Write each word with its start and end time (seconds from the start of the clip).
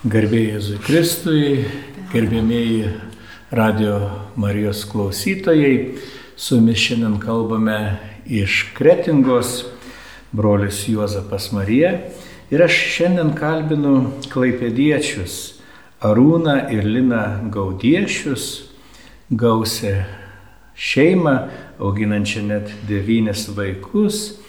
Garbėjai 0.00 0.54
Jėzui 0.54 0.76
Kristui, 0.80 1.48
gerbėmėjai 2.08 2.86
Radio 3.52 3.98
Marijos 4.40 4.86
klausytojai, 4.88 5.98
su 6.40 6.56
jumis 6.56 6.80
šiandien 6.80 7.18
kalbame 7.20 7.98
iš 8.24 8.70
Kretingos, 8.78 9.66
brolis 10.32 10.78
Juozapas 10.88 11.50
Marija. 11.52 11.90
Ir 12.48 12.64
aš 12.64 12.78
šiandien 12.94 13.34
kalbinu 13.36 14.14
klaipėdiečius 14.32 15.36
Arūną 16.00 16.56
ir 16.72 16.88
Liną 16.88 17.52
Gaudiešius, 17.52 18.48
gausią 19.28 20.06
šeimą, 20.80 21.36
auginančią 21.76 22.48
net 22.48 22.72
devynis 22.88 23.50
vaikus, 23.52 24.40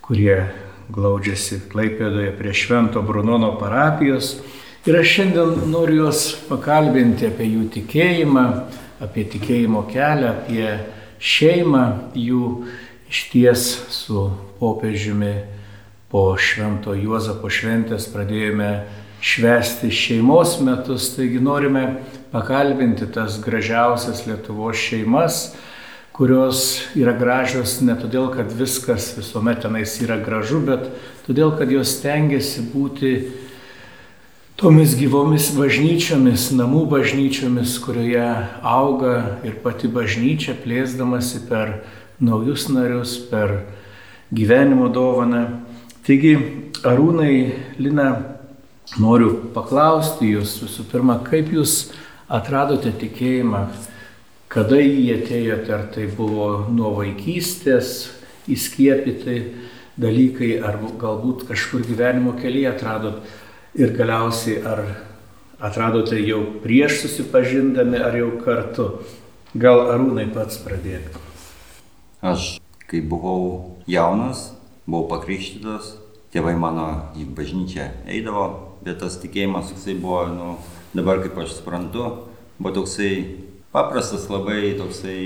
kurie 0.00 0.46
glaudžiasi 0.88 1.66
Klaipėdoje 1.68 2.32
prie 2.40 2.56
Švento 2.56 3.04
Brunono 3.04 3.58
parapijos 3.60 4.38
Ir 4.84 4.98
aš 5.00 5.14
šiandien 5.14 5.70
noriu 5.72 6.02
juos 6.02 6.18
pakalbinti 6.44 7.24
apie 7.30 7.46
jų 7.48 7.70
tikėjimą, 7.72 8.42
apie 9.00 9.22
tikėjimo 9.32 9.80
kelią, 9.88 10.32
apie 10.34 10.66
šeimą 11.24 11.84
jų 12.20 12.48
išties 13.08 13.62
su 13.88 14.26
popiežiumi 14.58 15.30
po 16.12 16.26
Švento 16.36 16.92
Juozapo 16.92 17.48
šventės 17.48 18.10
pradėjome 18.12 18.68
švesti 19.24 19.88
šeimos 19.88 20.58
metus, 20.60 21.14
taigi 21.16 21.40
norime 21.40 21.86
pakalbinti 22.34 23.08
tas 23.14 23.38
gražiausias 23.40 24.26
Lietuvos 24.28 24.76
šeimas, 24.76 25.38
kurios 26.12 26.82
yra 26.92 27.16
gražios 27.16 27.78
ne 27.80 27.96
todėl, 27.96 28.28
kad 28.36 28.52
viskas 28.52 29.14
visuomet 29.16 29.64
tenais 29.64 29.96
yra 30.04 30.20
gražu, 30.20 30.60
bet 30.68 30.90
todėl, 31.24 31.56
kad 31.56 31.72
jos 31.72 31.96
tengiasi 32.04 32.68
būti 32.68 33.14
tomis 34.64 34.94
gyvomis 34.96 35.50
bažnyčiomis, 35.52 36.46
namų 36.56 36.86
bažnyčiomis, 36.88 37.74
kurioje 37.84 38.24
auga 38.64 39.34
ir 39.44 39.58
pati 39.60 39.90
bažnyčia, 39.92 40.54
plėsdamasi 40.56 41.42
per 41.50 41.72
naujus 42.16 42.70
narius, 42.72 43.18
per 43.28 43.52
gyvenimo 44.32 44.88
dovaną. 44.88 45.42
Taigi, 46.08 46.32
Arūnai, 46.80 47.36
Lina, 47.76 48.08
noriu 48.96 49.34
paklausti 49.52 50.32
jūs 50.32 50.56
visų 50.62 50.88
pirma, 50.88 51.18
kaip 51.28 51.52
jūs 51.52 51.92
atradote 52.32 52.94
tikėjimą, 53.04 53.66
kada 54.48 54.80
jį 54.80 55.06
atėjote, 55.18 55.76
ar 55.76 55.88
tai 55.92 56.08
buvo 56.08 56.70
nuo 56.72 56.96
vaikystės 57.02 58.14
įskiepyti 58.48 59.40
dalykai, 60.00 60.54
ar 60.64 60.80
galbūt 60.80 61.50
kažkur 61.52 61.84
gyvenimo 61.84 62.32
kelyje 62.40 62.72
atradot 62.72 63.42
ir 63.74 63.94
galiausiai 63.96 64.62
ar 64.62 64.84
atradote 65.58 66.18
jau 66.22 66.40
prieš 66.62 67.00
susipažindami, 67.02 67.98
ar 67.98 68.16
jau 68.18 68.30
kartu. 68.44 68.88
Gal 69.54 69.86
Arūnai 69.92 70.26
pats 70.34 70.58
pradėk. 70.62 71.14
Aš, 72.24 72.56
kai 72.90 73.00
buvau 73.06 73.76
jaunas, 73.86 74.48
buvau 74.86 75.06
pakrikštytas, 75.12 75.94
tėvai 76.34 76.56
mano 76.58 76.88
į 77.18 77.28
bažnyčią 77.36 77.86
eidavo, 78.10 78.46
bet 78.82 78.98
tas 79.02 79.18
tikėjimas 79.22 79.70
toksai 79.70 79.94
buvo, 80.00 80.24
nu, 80.34 80.48
dabar 80.96 81.22
kaip 81.22 81.38
aš 81.38 81.60
suprantu, 81.60 82.08
buvo 82.58 82.74
toksai 82.80 83.12
paprastas, 83.74 84.26
labai 84.30 84.74
toksai 84.78 85.20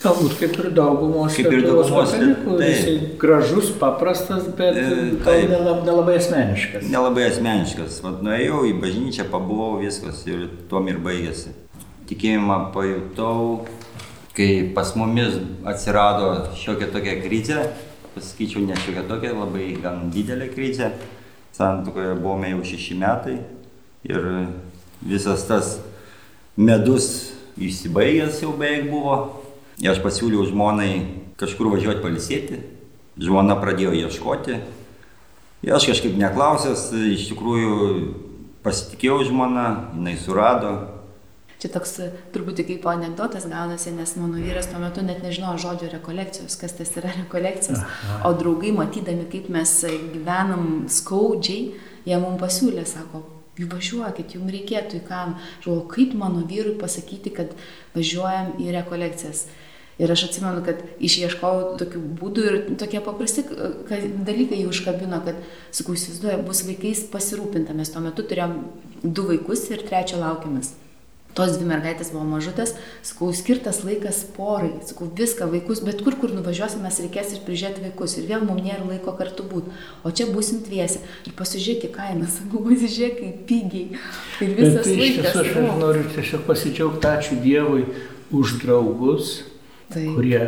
Galbūt 0.00 0.38
kaip 0.40 0.54
ir 0.56 0.68
daugumos 0.72 1.34
kaip 1.36 1.50
ir 1.52 1.66
daugumos 1.66 2.14
katalikų, 2.14 2.54
jisai 2.64 2.92
gražus, 3.20 3.68
paprastas, 3.76 4.46
bet 4.56 4.78
taip, 5.26 5.50
nelabai 5.84 6.14
asmeniškas. 6.16 6.86
Nelabai 6.88 7.26
asmeniškas. 7.28 7.98
Vat 8.06 8.22
nuėjau 8.24 8.62
į 8.70 8.72
bažnyčią, 8.80 9.26
pabuvau 9.28 9.74
viskas 9.82 10.22
ir 10.30 10.46
tuom 10.70 10.88
ir 10.88 11.02
baigėsi. 11.04 11.52
Tikėjimą 12.08 12.56
pajutau, 12.72 13.66
kai 14.36 14.48
pas 14.76 14.94
mumis 14.96 15.36
atsirado 15.68 16.30
šiokia 16.56 16.88
tokia 16.94 17.18
krizė, 17.20 17.66
pasakyčiau, 18.14 18.64
ne 18.64 18.80
šiokia 18.80 19.04
tokia, 19.10 19.34
labai 19.36 19.74
gan 19.84 20.08
didelė 20.14 20.48
krizė. 20.54 20.94
Santukoje 21.52 22.16
buvome 22.16 22.54
jau 22.54 22.64
šeši 22.64 22.96
metai 22.96 23.36
ir 24.08 24.24
visas 25.04 25.44
tas 25.44 25.76
medus 26.56 27.34
įsibaigęs 27.60 28.40
jau 28.46 28.56
beveik 28.56 28.88
buvo 28.88 29.39
Aš 29.80 30.02
pasiūliau 30.04 30.44
žmonai 30.44 30.90
kažkur 31.40 31.70
važiuoti 31.72 32.02
palisėti, 32.04 32.58
žmona 33.16 33.56
pradėjo 33.56 33.94
ieškoti. 33.96 34.58
Ir 35.64 35.76
aš 35.76 35.86
kažkaip 35.88 36.18
neklausęs, 36.20 36.90
iš 37.14 37.30
tikrųjų 37.30 37.76
pasitikėjau 38.64 39.22
žmona, 39.30 39.66
jinai 39.94 40.18
surado. 40.20 40.72
Čia 41.60 41.70
toks 41.72 41.94
truputį 42.32 42.66
kaip 42.68 42.86
anegdotas 42.92 43.46
gaunasi, 43.48 43.92
nes 43.96 44.12
mano 44.16 44.40
vyras 44.40 44.68
tuo 44.68 44.80
metu 44.80 45.04
net 45.04 45.20
nežinojo 45.24 45.60
žodžio 45.64 45.90
rekolekcijos, 45.94 46.56
kas 46.60 46.76
tas 46.76 46.92
yra 47.00 47.12
rekolekcijos. 47.16 47.80
O 48.24 48.32
draugai, 48.36 48.72
matydami, 48.76 49.26
kaip 49.32 49.48
mes 49.52 49.74
gyvenam 50.12 50.86
skaudžiai, 50.92 51.74
jie 52.08 52.20
mums 52.20 52.40
pasiūlė, 52.40 52.84
sako, 52.88 53.22
važiuokit, 53.60 54.36
jums 54.36 54.52
reikėtų 54.56 55.00
į 55.00 55.02
kam. 55.08 55.34
Žinau, 55.64 55.82
kaip 55.92 56.14
mano 56.16 56.44
vyrui 56.48 56.76
pasakyti, 56.80 57.32
kad 57.36 57.52
važiuojam 57.96 58.54
į 58.60 58.72
rekolekcijas. 58.76 59.44
Ir 60.00 60.12
aš 60.12 60.26
atsimenu, 60.30 60.62
kad 60.64 60.80
išieškojau 61.04 61.74
tokių 61.80 62.02
būdų 62.20 62.44
ir 62.48 62.54
tokie 62.80 63.02
paprasti 63.04 63.44
dalykai 63.50 64.62
jų 64.62 64.70
užkabino, 64.72 65.20
kad, 65.26 65.40
sakau, 65.76 65.96
įsivaizduoju, 65.98 66.44
bus 66.46 66.62
vaikais 66.64 67.02
pasirūpinta. 67.12 67.76
Mes 67.76 67.92
tuo 67.92 68.00
metu 68.04 68.24
turėjom 68.24 68.62
du 69.04 69.26
vaikus 69.28 69.66
ir 69.68 69.84
trečią 69.84 70.22
laukiamės. 70.22 70.72
Tos 71.30 71.52
dvi 71.54 71.68
mergaitės 71.68 72.08
buvo 72.10 72.24
mažutės, 72.26 72.72
sakau, 73.06 73.28
skirtas 73.36 73.84
laikas 73.86 74.24
porai, 74.34 74.72
sakau, 74.88 75.06
viską 75.14 75.46
vaikus, 75.52 75.78
bet 75.86 76.00
kur, 76.02 76.16
kur 76.18 76.32
nuvažiuosim, 76.34 76.82
mes 76.82 76.98
reikės 77.04 77.36
ir 77.36 77.44
prižiūrėti 77.46 77.84
vaikus. 77.84 78.16
Ir 78.18 78.26
vėl 78.32 78.42
mums 78.48 78.64
nėra 78.64 78.88
laiko 78.88 79.14
kartu 79.18 79.46
būti. 79.46 79.70
O 80.02 80.10
čia 80.10 80.26
būsim 80.32 80.64
dviesi. 80.66 80.98
Ir 81.28 81.36
pasižiūrėk 81.38 81.86
į 81.86 81.92
kainą, 81.94 82.26
sakau, 82.34 82.64
pasižiūrėk 82.66 83.20
kaip 83.20 83.44
pigiai. 83.46 84.00
Ir 84.42 84.56
visas 84.58 84.80
bet, 84.80 84.90
laikas. 85.04 85.30
Aš, 85.30 85.52
aš 85.54 85.78
noriu 85.84 86.02
tiesiog 86.16 86.42
pasidžiaugti, 86.48 87.12
ačiū 87.12 87.38
Dievui 87.44 87.86
už 88.34 88.58
draugus, 88.64 89.36
Taip. 89.90 90.14
kurie 90.14 90.40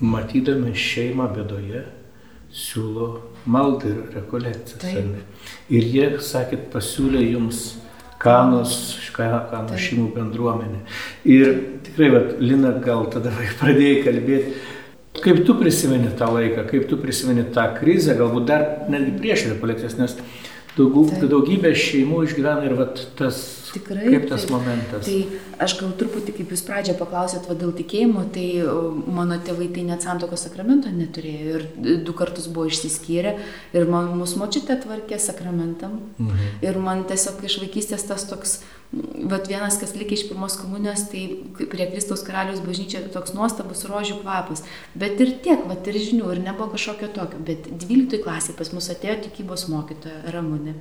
matydami 0.00 0.72
šeimą 0.72 1.26
bėdoje 1.34 1.82
siūlo 2.54 3.08
maldą 3.48 3.90
ir 3.90 4.14
rekolekcijas. 4.14 5.10
Ir 5.68 5.90
jie, 5.92 6.06
sakėt, 6.24 6.70
pasiūlė 6.72 7.20
jums 7.34 7.76
kanos, 8.22 8.72
kanų 9.14 9.78
šeimų 9.78 10.08
bendruomenė. 10.16 10.80
Ir 11.28 11.52
tikrai, 11.86 12.10
vat, 12.14 12.34
Lina, 12.40 12.72
gal 12.84 13.06
tada 13.12 13.32
pradėjai 13.60 14.02
kalbėti, 14.06 14.56
kaip 15.18 15.44
tu 15.46 15.58
prisimeni 15.58 16.10
tą 16.18 16.30
laiką, 16.34 16.64
kaip 16.70 16.88
tu 16.90 16.98
prisimeni 17.00 17.46
tą 17.54 17.68
krizę, 17.76 18.16
galbūt 18.18 18.48
dar 18.48 18.66
netgi 18.88 19.18
prieš 19.20 19.48
rekolekcijas, 19.52 19.98
nes 20.00 20.16
daugybė 20.78 21.74
šeimų 21.76 22.24
išgyvena 22.24 22.68
ir 22.68 22.76
vat, 22.78 23.02
tas 23.18 23.42
Tikrai. 23.74 24.06
Kaip 24.12 24.26
tas 24.30 24.44
taip. 24.44 24.52
momentas? 24.54 25.06
Tai 25.06 25.64
aš 25.64 25.74
gal 25.80 25.92
truputį, 26.00 26.34
kaip 26.38 26.54
jūs 26.54 26.62
pradžioje 26.66 26.96
paklausėt, 27.00 27.48
va 27.50 27.56
dėl 27.58 27.74
tikėjimo, 27.76 28.24
tai 28.34 28.46
mano 29.18 29.38
tėvai 29.44 29.68
tai 29.74 29.84
net 29.88 30.06
santokos 30.06 30.46
sakramento 30.46 30.92
neturėjo 30.94 31.58
ir 31.58 31.66
du 32.06 32.14
kartus 32.16 32.48
buvo 32.52 32.68
išsiskyrę 32.70 33.36
ir 33.76 33.90
man, 33.90 34.10
mūsų 34.18 34.42
močiutė 34.42 34.78
tvarkė 34.84 35.20
sakramentam. 35.22 36.00
Mhm. 36.16 36.58
Ir 36.66 36.80
man 36.82 37.04
tiesiog 37.08 37.44
iš 37.44 37.58
vaikystės 37.64 38.06
tas 38.08 38.26
toks, 38.28 38.58
vat 39.28 39.48
vienas, 39.50 39.76
kas 39.80 39.92
likė 39.98 40.16
iš 40.16 40.24
pirmos 40.30 40.56
komunijos, 40.60 41.04
tai 41.12 41.26
prie 41.58 41.90
Kristaus 41.92 42.24
karalius 42.26 42.62
bažnyčia 42.64 43.04
toks 43.12 43.34
nuostabus 43.36 43.84
rožių 43.88 44.20
kvapas. 44.22 44.64
Bet 44.98 45.20
ir 45.20 45.36
tiek, 45.44 45.66
vat 45.68 45.86
ir 45.90 46.00
žinių, 46.00 46.32
ir 46.32 46.42
nebuvo 46.46 46.72
kažkokio 46.74 47.12
tokio. 47.12 47.42
Bet 47.44 47.68
12 47.68 48.22
klasėje 48.24 48.56
pas 48.58 48.72
mus 48.72 48.88
atėjo 48.94 49.20
tikybos 49.28 49.68
mokytoja 49.72 50.32
Ramūnė. 50.32 50.78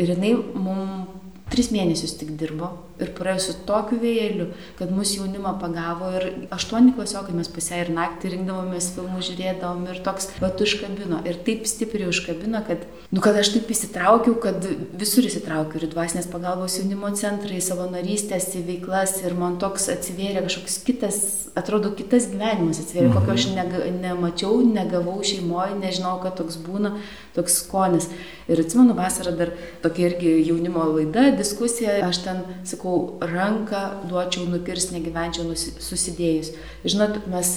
Ir 0.00 0.14
jinai 0.14 0.36
mums 0.36 1.31
Tris 1.50 1.72
mėnesius 1.74 2.14
tik 2.20 2.30
dirbo 2.40 2.70
ir 3.02 3.10
praėjo 3.16 3.42
su 3.46 3.54
tokiu 3.66 3.98
vėjeliu, 4.02 4.48
kad 4.78 4.92
mūsų 4.94 5.22
jaunimą 5.22 5.54
pagavo 5.60 6.10
ir 6.18 6.26
aštuoni 6.54 6.94
klasiokai 6.96 7.34
mes 7.36 7.50
pusę 7.52 7.80
ir 7.82 7.90
naktį 7.94 8.34
rinkdavomės 8.36 8.90
filmus, 8.96 9.26
žiūrėdavom 9.28 9.86
ir 9.90 10.00
toks 10.06 10.30
pat 10.38 10.62
užkabino. 10.62 11.22
Ir 11.28 11.40
taip 11.46 11.66
stipriai 11.70 12.10
užkabino, 12.12 12.62
kad, 12.66 12.84
nu, 13.10 13.22
kad 13.24 13.38
aš 13.40 13.54
taip 13.56 13.70
įsitraukiau, 13.74 14.36
kad 14.42 14.66
visur 14.98 15.26
įsitraukiau 15.28 15.82
ir 15.82 15.90
dvasinės 15.92 16.28
pagalbos 16.32 16.78
jaunimo 16.80 17.10
centrai, 17.18 17.62
savanorystės 17.64 18.50
į 18.58 18.64
veiklas 18.68 19.18
ir 19.24 19.36
man 19.38 19.58
toks 19.62 19.88
atsivėrė 19.92 20.44
kažkoks 20.46 20.78
kitas, 20.86 21.22
atrodo, 21.58 21.92
kitas 21.96 22.28
gyvenimas 22.32 22.82
atsivėrė, 22.82 23.10
mhm. 23.10 23.18
kokio 23.18 23.36
aš 23.36 23.48
nega, 23.56 23.82
nemačiau, 23.98 24.60
negavau 24.68 25.18
šeimoje, 25.26 25.78
nežinau, 25.82 26.18
kad 26.22 26.38
toks 26.40 26.60
būna, 26.62 26.96
toks 27.36 27.62
skonis. 27.64 28.08
Ir 28.50 28.60
atsimenu, 28.60 28.94
vasarą 28.98 29.32
dar 29.38 29.52
tokia 29.84 30.10
irgi 30.10 30.32
jaunimo 30.48 30.84
laida, 30.90 31.30
diskusija, 31.38 31.98
aš 32.06 32.22
ten 32.26 32.44
sakau, 32.68 33.18
ranką 33.20 33.82
duočiau 34.10 34.46
nukirsti, 34.50 34.98
negyvenčiau 34.98 35.56
susidėjus. 35.56 36.52
Žinot, 36.86 37.26
mes 37.32 37.56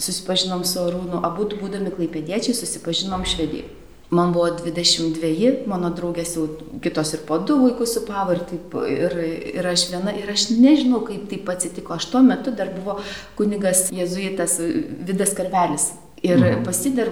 susipažinom 0.00 0.64
su 0.66 0.82
Arūnu, 0.82 1.22
abu 1.26 1.48
būdami 1.54 1.94
klaipėdiečiai, 1.94 2.56
susipažinom 2.56 3.26
Švedijoje. 3.28 3.80
Man 4.14 4.34
buvo 4.34 4.50
22, 4.52 5.64
mano 5.66 5.88
draugės 5.94 6.34
jau 6.36 6.44
kitos 6.84 7.14
ir 7.16 7.22
po 7.26 7.38
du 7.40 7.56
vaikus 7.62 7.96
supavo 7.96 8.34
ir, 8.36 8.42
taip, 8.46 8.76
ir, 8.86 9.16
ir 9.56 9.66
aš 9.66 9.88
viena, 9.90 10.12
ir 10.14 10.30
aš 10.30 10.50
nežinau, 10.52 11.00
kaip 11.08 11.24
taip 11.32 11.48
atsitiko. 11.50 11.96
Aš 11.96 12.10
tuo 12.12 12.22
metu 12.22 12.52
dar 12.54 12.70
buvo 12.76 12.98
kunigas 13.38 13.88
jėzuitas 13.94 14.60
Vidas 15.08 15.34
Karvelis. 15.34 15.88
Ir 16.24 16.38
mhm. 16.40 16.62
pasidar, 16.64 17.10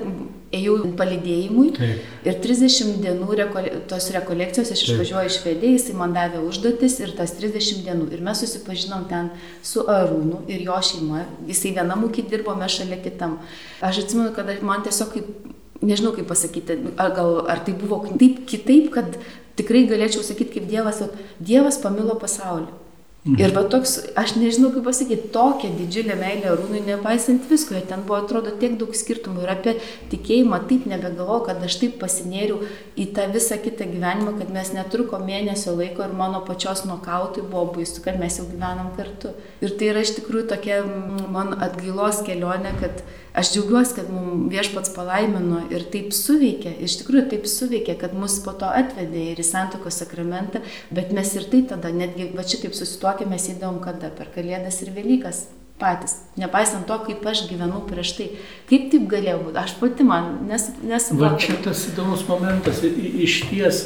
ėjau 0.52 0.76
palidėjimui 0.96 1.70
Taip. 1.76 2.08
ir 2.28 2.38
30 2.44 2.98
dienų 3.02 3.36
rekole, 3.38 3.72
tos 3.88 4.08
rekolekcijos 4.14 4.72
aš 4.74 4.82
išvažiuoju 4.86 5.30
iš 5.30 5.38
vedėjai, 5.46 5.78
jisai 5.78 5.96
man 5.96 6.12
davė 6.16 6.42
užduotis 6.44 6.98
ir 7.00 7.14
tas 7.16 7.32
30 7.38 7.84
dienų. 7.86 8.10
Ir 8.12 8.24
mes 8.24 8.42
susipažinom 8.44 9.06
ten 9.10 9.30
su 9.64 9.84
Arūnu 9.88 10.42
ir 10.52 10.64
jo 10.66 10.76
šeima. 10.88 11.24
Jisai 11.48 11.74
vienam 11.78 12.04
ūkį 12.08 12.26
dirbo, 12.28 12.56
mes 12.58 12.76
šalia 12.76 13.00
kitam. 13.04 13.38
Aš 13.84 14.04
atsimenu, 14.04 14.34
kad 14.36 14.52
man 14.64 14.84
tiesiog 14.84 15.16
kaip 15.16 15.32
nežinau 15.82 16.12
kaip 16.16 16.28
pasakyti, 16.30 16.78
ar, 16.96 17.14
gal, 17.16 17.42
ar 17.50 17.64
tai 17.66 17.74
buvo 17.76 18.02
taip 18.12 18.44
kitaip, 18.48 18.92
kad 18.94 19.16
tikrai 19.58 19.86
galėčiau 19.90 20.24
sakyti 20.24 20.58
kaip 20.58 20.68
Dievas, 20.70 21.02
Dievas 21.42 21.80
pamilo 21.82 22.16
pasaulį. 22.20 22.81
Ir 23.22 23.52
va 23.54 23.60
toks, 23.70 24.00
aš 24.18 24.32
nežinau 24.34 24.72
kaip 24.74 24.82
pasakyti, 24.88 25.28
tokia 25.30 25.68
didžiulė 25.76 26.16
meilė 26.18 26.48
Arūnui, 26.50 26.80
nepaisant 26.82 27.44
visko, 27.46 27.78
ten 27.86 28.02
buvo, 28.02 28.18
atrodo, 28.18 28.50
tiek 28.58 28.74
daug 28.80 28.90
skirtumų 28.98 29.44
ir 29.44 29.52
apie 29.52 29.76
tikėjimą 30.10 30.58
taip 30.66 30.88
nebegalvojau, 30.90 31.44
kad 31.46 31.62
aš 31.62 31.76
taip 31.84 32.00
pasinėriau 32.02 32.58
į 32.98 33.06
tą 33.14 33.28
visą 33.30 33.60
kitą 33.62 33.86
gyvenimą, 33.92 34.34
kad 34.40 34.50
mes 34.50 34.74
netruko 34.74 35.22
mėnesio 35.22 35.76
laiko 35.78 36.02
ir 36.02 36.18
mano 36.18 36.42
pačios 36.48 36.82
nokautai 36.82 37.46
buvo 37.46 37.76
baisu, 37.78 38.02
kad 38.02 38.18
mes 38.18 38.40
jau 38.40 38.48
gyvenam 38.50 38.90
kartu. 38.98 39.36
Ir 39.62 39.78
tai 39.78 39.94
yra 39.94 40.02
iš 40.02 40.16
tikrųjų 40.18 40.48
tokia 40.56 40.82
man 40.82 41.54
atgailos 41.62 42.24
kelionė, 42.26 42.74
kad 42.82 43.04
aš 43.38 43.54
džiaugiuosi, 43.54 43.94
kad 43.96 44.10
mums 44.12 44.50
viešpats 44.52 44.90
palaimino 44.92 45.62
ir 45.72 45.86
taip 45.94 46.10
suveikė, 46.12 46.74
iš 46.84 46.98
tikrųjų 47.00 47.22
taip 47.30 47.46
suveikė, 47.48 47.94
kad 48.02 48.18
mus 48.18 48.36
po 48.44 48.52
to 48.58 48.68
atvedė 48.68 49.30
ir 49.30 49.40
į 49.40 49.46
santokos 49.46 50.02
sakramentą, 50.02 50.60
bet 50.92 51.14
mes 51.16 51.32
ir 51.38 51.46
tai 51.54 51.62
tada 51.70 51.94
netgi 51.96 52.28
va 52.36 52.44
šitaip 52.44 52.76
susituokėme 52.76 53.11
tokį 53.12 53.28
mes 53.28 53.50
įdavom 53.52 53.82
kada? 53.84 54.10
Per 54.16 54.32
Kalėdas 54.32 54.80
ir 54.82 54.96
Velykas 54.96 55.44
patys. 55.82 56.16
Nepaisant 56.38 56.86
to, 56.86 56.96
kaip 57.06 57.26
aš 57.26 57.46
gyvenau 57.50 57.82
prieš 57.88 58.14
tai. 58.18 58.28
Kaip 58.70 58.88
taip 58.92 59.08
galėjo 59.10 59.38
būti? 59.46 59.58
Aš 59.62 59.74
pati 59.80 60.06
man 60.06 60.46
nes, 60.48 60.68
nesupratau. 60.80 61.36
Va 61.36 61.42
čia 61.42 61.58
tas 61.64 61.84
įdomus 61.90 62.24
momentas. 62.28 62.82
Iš 62.86 63.38
ties 63.50 63.82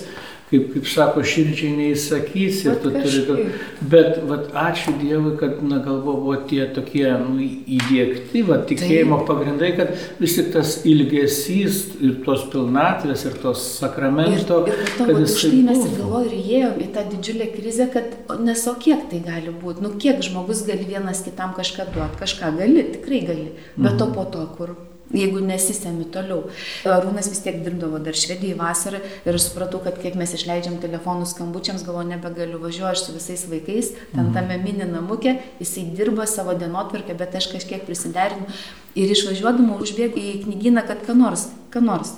kaip, 0.50 0.69
kaip 0.75 0.87
sako, 0.88 1.22
širdžiai 1.26 1.72
neįsakys 1.75 2.60
ir 2.66 2.78
tu 2.82 2.93
turi. 2.94 3.46
Bet 3.90 4.20
vat, 4.28 4.48
ačiū 4.66 4.94
Dievui, 5.00 5.34
kad, 5.40 5.58
na, 5.66 5.81
galvo 5.84 6.14
buvo 6.20 6.37
tie 6.48 6.69
tokie 6.75 7.06
nu, 7.22 7.40
įdėkti, 7.43 8.44
va, 8.46 8.60
tikėjimo 8.69 9.20
tai. 9.20 9.26
pagrindai, 9.31 9.72
kad 9.78 9.93
vis 10.22 10.38
tik 10.38 10.52
tas 10.54 10.78
ilgesys 10.88 11.82
ir 11.98 12.19
tos 12.26 12.46
pilnatvės 12.52 13.26
ir 13.28 13.38
tos 13.43 13.64
sakramento. 13.81 14.62
Ir, 14.70 14.82
ir 14.87 14.96
to, 14.96 15.08
kad 15.10 15.22
už 15.26 15.38
tai 15.43 15.62
mes 15.66 15.82
ir 15.82 15.96
galvojom 16.00 16.28
ir 16.31 16.37
įėjom 16.40 16.82
į 16.87 16.90
tą 16.96 17.06
didžiulę 17.12 17.52
krizę, 17.56 17.90
kad 17.94 18.37
nes 18.46 18.66
o 18.70 18.76
kiek 18.87 19.08
tai 19.10 19.22
gali 19.26 19.54
būti, 19.54 19.82
nu 19.84 19.96
kiek 20.00 20.22
žmogus 20.25 20.62
gali 20.69 20.87
vienas 20.88 21.25
kitam 21.26 21.56
kažką 21.58 21.90
duoti, 21.94 22.20
kažką 22.22 22.54
gali, 22.60 22.90
tikrai 22.96 23.25
gali, 23.26 23.48
bet 23.76 23.93
mhm. 23.93 23.98
to 24.02 24.12
po 24.14 24.31
to, 24.31 24.46
kur 24.58 24.76
jeigu 25.14 25.41
nesisemi 25.44 26.06
toliau. 26.12 26.49
Arūnas 26.88 27.29
vis 27.31 27.43
tiek 27.44 27.61
dirbdavo 27.64 28.00
dar 28.03 28.17
švedijai 28.19 28.56
vasarą 28.58 29.00
ir 29.00 29.38
aš 29.38 29.49
supratau, 29.49 29.81
kad 29.85 30.00
kiek 30.03 30.17
mes 30.19 30.35
išleidžiam 30.35 30.81
telefonų 30.82 31.29
skambučiams, 31.31 31.85
galvoju, 31.87 32.11
nebegaliu 32.14 32.61
važiuoju 32.62 32.91
aš 32.91 33.05
su 33.06 33.14
visais 33.14 33.47
vaikais, 33.50 33.93
ten 34.12 34.25
mhm. 34.25 34.35
tame 34.35 34.58
mini 34.62 34.88
namukė, 34.91 35.37
jisai 35.61 35.87
dirba 35.97 36.26
savo 36.31 36.56
dienotvarkę, 36.58 37.14
bet 37.19 37.38
aš 37.38 37.50
kažkiek 37.55 37.87
prisiderinu 37.87 38.49
ir 38.97 39.12
išvažiuodama 39.12 39.79
užbėgu 39.82 40.20
į 40.20 40.35
knygyną, 40.47 40.87
kad 40.88 41.05
ką 41.06 41.17
nors, 41.19 41.49
ką 41.70 41.85
nors 41.85 42.17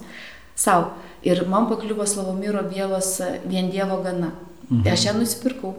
savo. 0.59 0.95
Ir 1.27 1.43
man 1.51 1.67
pakliuvo 1.67 2.07
Slavomiro 2.07 2.63
Bielos 2.71 3.17
vien 3.45 3.73
Dievo 3.73 3.99
gana. 4.05 4.31
Mhm. 4.69 4.85
Aš 4.93 5.05
ją 5.07 5.13
nusipirkau. 5.17 5.71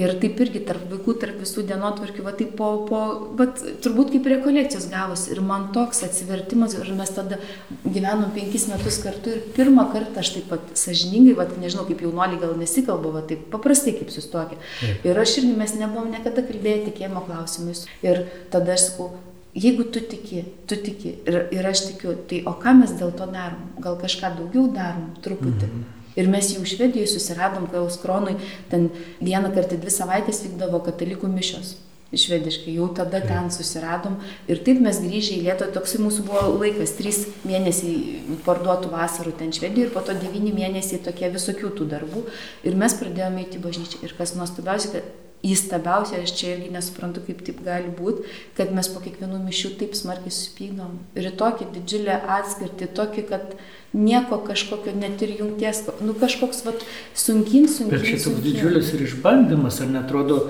Ir 0.00 0.14
taip 0.22 0.38
irgi 0.40 0.62
tarp 0.64 0.86
vaikų, 0.88 1.14
tarp 1.20 1.36
visų 1.42 1.66
dienotvarkių, 1.68 2.22
va 2.24 2.32
taip 2.32 2.54
po, 2.56 2.68
po, 2.88 3.00
bet 3.36 3.60
turbūt 3.84 4.14
kaip 4.14 4.28
rekolekcijos 4.32 4.86
gavus. 4.88 5.26
Ir 5.28 5.42
man 5.44 5.66
toks 5.74 6.00
atsivertimas, 6.06 6.78
ir 6.78 6.88
mes 6.96 7.12
tada 7.12 7.36
gyvenom 7.84 8.32
penkis 8.32 8.64
metus 8.70 9.02
kartu 9.04 9.34
ir 9.34 9.42
pirmą 9.56 9.90
kartą 9.92 10.22
aš 10.22 10.32
taip 10.38 10.48
pat 10.54 10.72
sažiningai, 10.80 11.36
va 11.36 11.44
nežinau, 11.60 11.84
kaip 11.90 12.00
jaunuoliai 12.06 12.40
gal 12.40 12.56
nesikalbu, 12.56 13.12
va 13.18 13.24
taip 13.28 13.44
paprastai 13.52 13.92
kaip 13.98 14.14
sustokė. 14.14 14.56
Ir 15.04 15.20
aš 15.20 15.42
irgi 15.42 15.52
mes 15.58 15.76
nebuvom 15.76 16.08
niekada 16.16 16.46
kalbėję 16.48 16.86
tikėjimo 16.88 17.26
klausimais. 17.28 17.84
Ir 18.00 18.24
tada 18.54 18.78
aš 18.78 18.88
sakau, 18.88 19.10
jeigu 19.52 19.90
tu 19.92 20.00
tiki, 20.00 20.46
tu 20.64 20.80
tiki 20.80 21.18
ir, 21.28 21.38
ir 21.52 21.68
aš 21.68 21.84
tikiu, 21.90 22.16
tai 22.32 22.40
o 22.48 22.56
ką 22.56 22.78
mes 22.80 22.96
dėl 22.96 23.12
to 23.12 23.28
darom? 23.28 23.68
Gal 23.76 24.00
kažką 24.00 24.38
daugiau 24.40 24.70
darom 24.72 25.12
truputį? 25.20 25.68
Mhm. 25.68 25.97
Ir 26.18 26.30
mes 26.30 26.52
jau 26.54 26.64
Švedijoje 26.66 27.12
susiradom, 27.14 27.68
kai 27.70 27.82
Auskronui 27.82 28.38
ten 28.72 28.88
vieną 29.22 29.52
kartą 29.54 29.78
dvi 29.78 29.92
savaitės 29.94 30.42
vykdavo 30.46 30.82
katalikų 30.88 31.30
mišios. 31.30 31.76
Švediškai, 32.08 32.72
jau 32.78 32.86
tada 32.96 33.20
ten 33.20 33.50
susiradom 33.52 34.14
ir 34.48 34.62
taip 34.64 34.78
mes 34.80 34.96
grįžę 35.02 35.34
į 35.36 35.42
Lietuvą, 35.44 35.74
toksai 35.74 36.00
mūsų 36.00 36.24
buvo 36.24 36.46
laikas, 36.54 36.94
trys 36.96 37.18
mėnesiai 37.44 38.38
parduotų 38.46 38.88
vasarų 38.94 39.34
ten 39.36 39.52
Švedijoje 39.52 39.90
ir 39.90 39.92
po 39.92 40.00
to 40.06 40.16
devyni 40.16 40.54
mėnesiai 40.56 41.02
tokie 41.04 41.28
visokių 41.34 41.74
tų 41.76 41.90
darbų 41.92 42.24
ir 42.64 42.80
mes 42.80 42.96
pradėjome 42.96 43.44
eiti 43.44 43.60
bažnyčią. 43.60 44.00
Ir 44.08 44.16
kas 44.16 44.32
nuostabiausia, 44.40 44.94
kad 44.96 45.27
įstabiausia, 45.46 46.22
aš 46.24 46.32
čia 46.34 46.52
irgi 46.56 46.70
nesuprantu, 46.74 47.22
kaip 47.26 47.42
taip 47.46 47.60
gali 47.66 47.90
būti, 47.94 48.26
kad 48.58 48.72
mes 48.74 48.88
po 48.90 49.02
kiekvienų 49.04 49.38
mišių 49.44 49.72
taip 49.78 49.94
smarkiai 49.98 50.34
supykdom. 50.34 50.96
Ir 51.18 51.28
tokį 51.38 51.68
didžiulę 51.76 52.16
atskirtį, 52.38 52.88
tokį, 52.98 53.24
kad 53.30 53.52
nieko 53.94 54.40
kažkokio 54.44 54.96
net 54.98 55.22
ir 55.24 55.36
jungties, 55.38 55.84
nu 56.04 56.16
kažkoks 56.18 56.64
vat, 56.66 56.82
sunkin, 57.14 57.68
sunkin. 57.70 57.94
Bet 57.94 58.08
čia 58.08 58.18
toks 58.24 58.42
didžiulis 58.44 58.90
ir 58.96 59.04
išbandymas, 59.06 59.78
ar 59.84 59.92
netrodo 59.94 60.40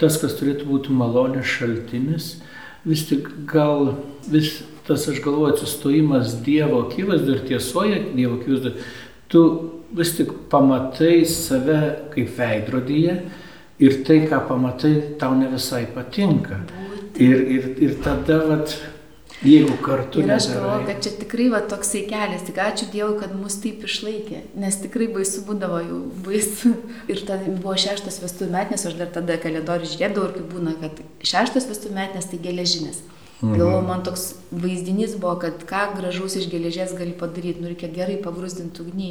tas, 0.00 0.20
kas 0.22 0.36
turėtų 0.38 0.68
būti 0.70 0.94
malonės 0.94 1.50
šaltinis, 1.56 2.36
vis 2.86 3.02
tik 3.10 3.28
gal 3.50 3.96
vis 4.30 4.60
tas, 4.86 5.08
aš 5.10 5.18
galvoju, 5.24 5.56
atsistojimas 5.56 6.36
Dievo 6.46 6.84
akivaizdu 6.84 7.34
ir 7.34 7.42
tiesoje 7.48 7.98
Dievo 8.14 8.38
akivaizdu, 8.38 8.76
tu 9.26 9.42
vis 9.96 10.12
tik 10.14 10.30
pamatai 10.52 11.24
save 11.26 11.80
kaip 12.14 12.30
veidrodyje 12.38 13.16
ir 13.78 14.02
tai, 14.06 14.20
ką 14.30 14.42
pamatai, 14.48 14.92
tau 15.20 15.36
ne 15.36 15.48
visai 15.52 15.86
patinka. 15.94 16.60
Ir, 17.16 17.40
ir, 17.56 17.72
ir 17.80 17.96
tada, 18.04 18.38
vat, 18.48 18.76
jeigu 19.44 19.76
kartu. 19.84 20.20
Ir 20.20 20.32
aš 20.36 20.48
galvoju, 20.52 20.86
kad 20.88 21.02
čia 21.04 21.12
tikrai 21.20 21.48
va, 21.52 21.62
toksai 21.70 22.04
kelias, 22.10 22.44
tik 22.46 22.60
ačiū 22.62 22.88
Dievui, 22.92 23.18
kad 23.20 23.34
mus 23.36 23.58
taip 23.62 23.84
išlaikė, 23.88 24.42
nes 24.60 24.78
tikrai 24.84 25.08
baisu 25.12 25.44
būdavo 25.48 25.80
jau 25.84 26.00
baisu. 26.26 26.74
Ir 27.12 27.24
tada 27.28 27.52
buvo 27.52 27.76
šeštas 27.80 28.20
vestuvių 28.24 28.52
metinės, 28.56 28.86
aš 28.88 28.98
dar 29.00 29.12
tada 29.14 29.38
kalendorių 29.40 29.92
žiūrėdavau 29.92 30.30
ir 30.30 30.38
kaip 30.38 30.48
būna, 30.54 30.76
kad 30.82 31.04
šeštas 31.32 31.68
vestuvių 31.70 32.00
metinės 32.00 32.32
tai 32.32 32.42
geležinės. 32.44 33.04
Mhm. 33.42 33.58
Galvoju, 33.58 33.82
man 33.84 34.02
toks 34.04 34.22
vaizdinys 34.48 35.16
buvo, 35.20 35.34
kad 35.42 35.60
ką 35.68 35.82
gražaus 35.98 36.38
iš 36.40 36.46
geležies 36.48 36.94
gali 36.96 37.12
padaryti, 37.12 37.60
nu 37.60 37.68
reikia 37.68 37.90
gerai 37.92 38.16
pagrūsdinti 38.24 38.80
ugnį. 38.80 39.10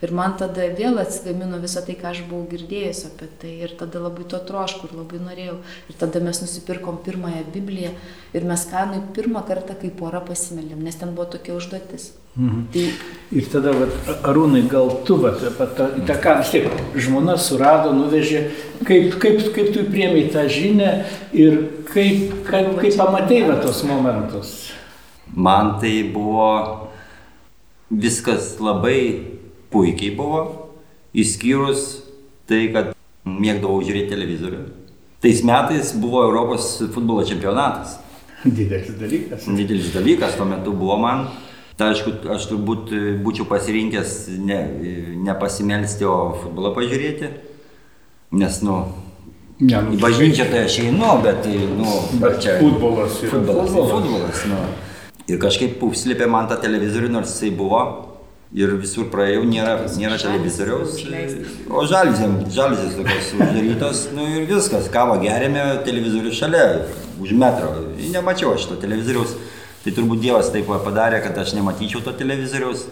Ir 0.00 0.14
man 0.16 0.38
tada 0.40 0.70
vėl 0.78 0.96
atsigamino 1.02 1.60
visą 1.60 1.84
tai, 1.84 1.98
ką 2.00 2.14
aš 2.14 2.22
buvau 2.30 2.48
girdėjęs 2.54 3.04
apie 3.10 3.28
tai. 3.42 3.52
Ir 3.68 3.76
tada 3.76 4.00
labai 4.00 4.24
to 4.32 4.40
trošku 4.40 4.88
ir 4.88 4.96
labai 4.96 5.20
norėjau. 5.28 5.58
Ir 5.92 6.00
tada 6.00 6.24
mes 6.24 6.40
nusipirkom 6.40 7.02
pirmąją 7.04 7.44
Bibliją 7.52 7.92
ir 8.32 8.48
mes 8.48 8.64
kanui 8.70 9.04
pirmą 9.18 9.44
kartą 9.44 9.76
kaip 9.76 10.00
pora 10.00 10.24
pasimeldėm, 10.24 10.80
nes 10.80 10.96
ten 10.96 11.12
buvo 11.12 11.28
tokia 11.36 11.60
užduotis. 11.60 12.14
Mhm. 12.36 12.64
Tai... 12.72 12.88
Ir 13.34 13.42
tada, 13.50 13.72
vat, 13.74 13.94
Arūnai, 14.22 14.60
gal 14.70 14.86
tu, 15.02 15.16
vat, 15.18 15.40
tą, 15.74 15.88
tą 16.06 16.14
ką 16.22 16.36
vis 16.38 16.50
tiek 16.52 16.66
žmona 16.94 17.34
surado, 17.42 17.90
nuvežė, 17.90 18.44
kaip, 18.86 19.16
kaip, 19.18 19.40
kaip 19.50 19.72
tu 19.74 19.82
priemi 19.90 20.28
tą 20.30 20.44
žinę 20.46 20.92
ir 21.34 21.56
kaip, 21.88 22.36
kaip, 22.46 22.76
kaip 22.78 22.94
pamatėjai 23.00 23.48
va, 23.48 23.56
tos 23.64 23.80
momentus. 23.88 24.52
Man 25.34 25.74
tai 25.82 26.04
buvo 26.14 26.46
viskas 27.90 28.54
labai 28.62 29.00
puikiai 29.74 30.14
buvo, 30.14 30.44
išskyrus 31.10 32.04
tai, 32.46 32.68
kad 32.70 32.92
mėgdavau 33.26 33.82
žiūrėti 33.82 34.12
televizorių. 34.14 34.60
Tais 35.24 35.42
metais 35.42 35.90
buvo 35.98 36.22
Europos 36.28 36.76
futbolo 36.94 37.26
čempionatas. 37.26 37.98
Didelis 38.44 38.94
dalykas. 39.00 39.50
Didelis 39.50 39.90
dalykas 39.96 40.38
tuo 40.38 40.46
metu 40.46 40.76
buvo 40.76 41.00
man. 41.02 41.26
Tai 41.76 41.90
aišku, 41.92 42.12
aš 42.32 42.46
turbūt 42.48 42.92
e, 42.96 43.00
būčiau 43.20 43.44
pasirinkęs 43.50 44.12
ne, 44.40 44.56
e, 44.56 44.92
nepasimelsti, 45.26 46.06
o 46.08 46.32
futbolą 46.40 46.70
pažiūrėti. 46.76 47.28
Nes, 48.40 48.62
nu, 48.64 48.78
ne, 49.60 49.82
nu 49.84 49.92
į 49.92 50.00
bažnyčią 50.00 50.48
tai 50.48 50.62
aš 50.70 50.78
einu, 50.86 51.10
bet, 51.24 51.42
tai, 51.44 51.58
nu, 51.76 51.98
bet 52.22 52.40
čia 52.40 52.56
futbolas. 52.62 53.20
Futbolas, 53.20 53.68
futbolas. 53.74 53.92
futbolas 53.92 54.44
nu. 54.48 54.60
Ir 55.26 55.40
kažkaip 55.42 55.82
užslėpė 55.84 56.28
man 56.32 56.48
tą 56.48 56.56
televizorių, 56.62 57.10
nors 57.12 57.34
jisai 57.34 57.52
buvo. 57.58 57.82
Ir 58.56 58.70
visur 58.78 59.08
praėjau, 59.12 59.42
nėra, 59.44 59.74
nėra 59.98 60.16
televizoriaus. 60.22 61.00
O 61.66 61.82
žalzėm, 61.90 62.38
žalzės 62.54 62.94
tokios 62.94 63.32
uždarytos, 63.34 64.04
nu 64.16 64.24
ir 64.32 64.46
viskas, 64.48 64.86
kavą 64.94 65.18
gerėme, 65.20 65.64
televizorius 65.84 66.38
šalia, 66.38 66.64
už 67.20 67.34
metro. 67.36 67.74
Nemačiau 68.14 68.54
aš 68.54 68.68
to 68.70 68.78
televizoriaus. 68.80 69.34
Tai 69.86 69.92
turbūt 69.94 70.18
Dievas 70.18 70.48
taip 70.50 70.66
padarė, 70.66 71.20
kad 71.22 71.36
aš 71.38 71.52
nematyčiau 71.54 72.00
to 72.02 72.10
televizoriaus. 72.18 72.88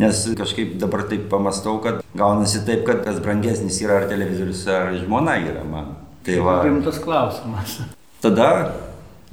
Nes 0.00 0.22
kažkaip 0.38 0.78
dabar 0.80 1.02
taip 1.10 1.26
pamastau, 1.28 1.74
kad 1.84 1.98
gaunasi 2.16 2.62
taip, 2.64 2.86
kad 2.86 3.02
kas 3.04 3.18
brangesnis 3.20 3.80
yra 3.82 3.98
ar 4.00 4.06
televizorius, 4.08 4.62
ar 4.72 4.94
žmona 4.96 5.34
yra 5.42 5.66
man. 5.68 5.90
Tai 6.24 6.38
va. 6.46 6.54
Rimtas 6.64 7.02
klausimas. 7.04 7.74
Tada 8.24 8.48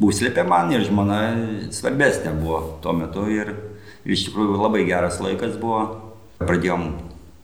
būslėpė 0.02 0.44
man 0.50 0.74
ir 0.76 0.84
žmona 0.90 1.22
svarbesnė 1.72 2.36
buvo 2.42 2.60
tuo 2.84 2.98
metu 2.98 3.30
ir, 3.32 3.54
ir 4.04 4.18
iš 4.18 4.28
tikrųjų 4.28 4.60
labai 4.60 4.84
geras 4.90 5.22
laikas 5.24 5.56
buvo. 5.62 5.86
Pradėjom 6.42 6.90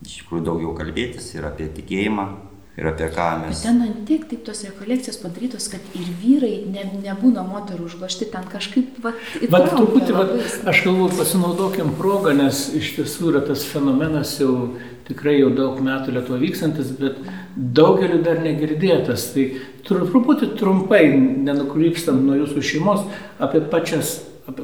iš 0.03 0.17
tikrųjų 0.25 0.49
daugiau 0.49 0.75
kalbėtis 0.75 1.31
ir 1.37 1.47
apie 1.47 1.69
tikėjimą, 1.71 2.27
ir 2.77 2.87
apie 2.87 3.09
ką 3.11 3.27
mes. 3.41 3.49
Bet 3.51 3.63
ten 3.65 3.81
ant 3.83 3.99
tiek 4.07 4.23
taip 4.29 4.45
tos 4.47 4.63
rekolekcijos 4.63 5.19
padarytos, 5.21 5.67
kad 5.73 5.97
ir 5.97 6.07
vyrai 6.21 6.53
ne, 6.71 6.85
nebūna 7.03 7.43
moterų 7.47 7.89
užgošti, 7.89 8.29
ten 8.31 8.47
kažkaip... 8.51 9.01
Va, 9.03 9.13
Bet 9.41 9.67
truputį, 9.73 10.15
va, 10.15 10.25
aš 10.71 10.83
galvoju, 10.85 11.11
pasinaudokim 11.19 11.91
progą, 11.99 12.33
nes 12.37 12.69
iš 12.79 12.95
tiesų 12.97 13.33
yra 13.33 13.43
tas 13.49 13.65
fenomenas 13.67 14.37
jau 14.39 14.55
tikrai 15.09 15.37
jau 15.41 15.51
daug 15.55 15.79
metų 15.83 16.15
Lietuvoje 16.15 16.45
vykstantis, 16.45 16.95
bet 16.99 17.19
daugeliu 17.55 18.21
dar 18.23 18.39
negirdėtas. 18.43 19.31
Tai 19.35 19.47
truputį 19.87 20.53
trumpai, 20.59 21.03
nenukrypstant 21.47 22.23
nuo 22.23 22.39
jūsų 22.39 22.63
šeimos, 22.71 23.03
apie 23.43 23.63
pačias 23.73 24.21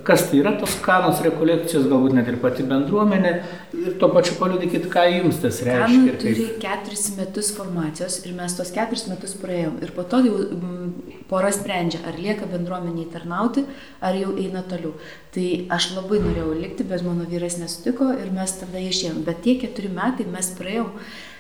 kas 0.08 0.26
tai 0.30 0.40
yra 0.42 0.54
tos 0.60 0.76
kanos 0.84 1.20
rekolekcijos, 1.26 1.86
galbūt 1.92 2.16
net 2.18 2.30
ir 2.32 2.40
pati 2.42 2.66
bendruomenė. 2.68 3.34
Ir 3.78 3.98
tuo 4.02 4.10
pačiu 4.14 4.38
paliudykit, 4.40 4.88
ką 4.94 5.06
jums 5.12 5.42
tas 5.44 5.62
reiškia. 5.66 5.86
Kanų 5.86 6.16
turi 6.24 6.48
keturis 6.64 7.06
metus 7.18 7.52
formacijos 7.58 8.20
ir 8.26 8.34
mes 8.38 8.58
tos 8.58 8.74
keturis 8.76 9.08
metus 9.12 9.38
praėjom. 9.42 9.78
Ir 9.86 9.94
po 9.96 10.08
to 10.10 10.24
jau 10.26 10.42
m, 10.58 10.90
pora 11.30 11.54
sprendžia, 11.56 12.02
ar 12.10 12.20
lieka 12.20 12.50
bendruomeniai 12.52 13.08
tarnauti, 13.14 13.66
ar 14.02 14.18
jau 14.18 14.34
eina 14.40 14.66
toliau. 14.68 14.96
Tai 15.36 15.48
aš 15.78 15.92
labai 15.96 16.22
norėjau 16.24 16.52
likti, 16.58 16.88
bet 16.88 17.06
mano 17.06 17.28
vyras 17.30 17.60
nesutiko 17.62 18.12
ir 18.16 18.34
mes 18.36 18.58
tada 18.60 18.82
išėjom. 18.82 19.24
Bet 19.28 19.44
tie 19.46 19.58
keturi 19.62 19.92
metai 19.94 20.28
mes 20.32 20.54
praėjom 20.58 20.94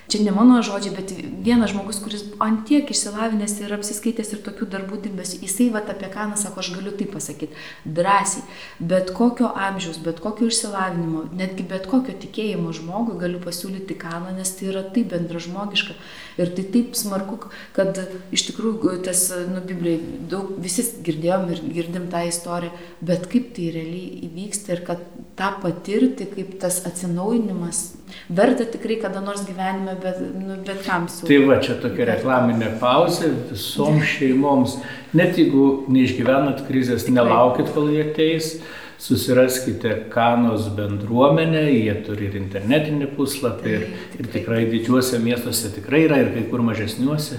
čia 0.08 0.24
ne 0.24 0.32
mano 0.32 0.60
žodžiai, 0.64 0.96
bet 0.96 1.12
vienas 1.44 1.72
žmogus, 1.74 2.00
kuris 2.04 2.24
ant 2.44 2.64
tiek 2.68 2.88
išsilavinęs 2.92 3.58
ir 3.64 3.74
apsiskaitęs 3.76 4.34
ir 4.36 4.44
tokių 4.46 4.68
darbų 4.72 5.02
dirbęs, 5.04 5.36
jisai 5.44 5.70
va 5.74 5.82
apie 5.84 6.10
kaną 6.14 6.38
sako, 6.40 6.64
aš 6.64 6.72
galiu 6.78 6.94
tai 6.98 7.08
pasakyti, 7.12 7.58
drąsiai, 7.98 8.44
bet 8.80 9.12
kokio 9.18 9.52
amžiaus, 9.68 10.00
bet 10.04 10.22
kokio 10.24 10.48
išsilavinimo, 10.52 11.26
netgi 11.38 11.68
bet 11.68 11.90
kokio 11.92 12.16
tikėjimo 12.24 12.72
žmogui 12.78 13.18
galiu 13.20 13.42
pasiūlyti 13.44 14.00
kaną, 14.00 14.34
nes 14.38 14.54
tai 14.56 14.72
yra 14.72 14.86
taip 14.96 15.12
bendražmogiška. 15.14 15.98
Ir 16.38 16.52
tai 16.54 16.68
taip 16.74 16.96
smarku, 16.96 17.40
kad 17.76 17.98
iš 18.36 18.48
tikrųjų 18.52 19.00
tas, 19.08 19.28
nu, 19.50 19.64
Biblijai 19.68 20.20
daug 20.30 20.52
visi 20.62 20.86
girdėjom 21.04 21.48
ir 21.52 21.64
girdim 21.80 22.12
tą 22.14 22.28
istoriją, 22.30 22.76
bet 23.02 23.26
kaip 23.32 23.56
tai 23.58 23.72
realiai 23.74 24.28
įvyksta 24.30 24.76
ir 24.76 24.84
kad 24.88 25.02
tą 25.38 25.52
patirti, 25.62 26.30
kaip 26.30 26.60
tas 26.62 26.84
atsinaujinimas 26.86 27.82
verta 28.30 28.66
tikrai 28.66 29.00
kada 29.02 29.22
nors 29.22 29.44
gyvenime, 29.46 29.97
bet, 30.02 30.20
nu, 30.34 30.56
bet 30.66 30.82
kam 30.86 31.08
su. 31.12 31.28
Tai 31.28 31.38
va, 31.48 31.60
čia 31.64 31.78
tokia 31.82 32.08
reklaminė 32.12 32.74
pauzė 32.82 33.32
visoms 33.52 34.06
šeimoms. 34.16 34.78
Net 35.18 35.40
jeigu 35.40 35.86
neišgyvenat 35.92 36.66
krizės, 36.68 37.08
nelaukit, 37.12 37.72
kol 37.76 37.92
jie 37.94 38.04
ateis. 38.10 38.58
Susiraskite 38.98 39.92
Kanos 40.10 40.72
bendruomenę, 40.74 41.68
jie 41.70 41.94
turi 42.06 42.32
ir 42.32 42.40
internetinį 42.40 43.12
puslapį, 43.14 43.76
ir, 43.76 43.84
ir 44.18 44.30
tikrai 44.34 44.64
didžiuose 44.72 45.20
miestuose 45.22 45.70
tikrai 45.76 46.08
yra, 46.08 46.18
ir 46.24 46.32
kai 46.34 46.48
kur 46.50 46.66
mažesniuose. 46.66 47.38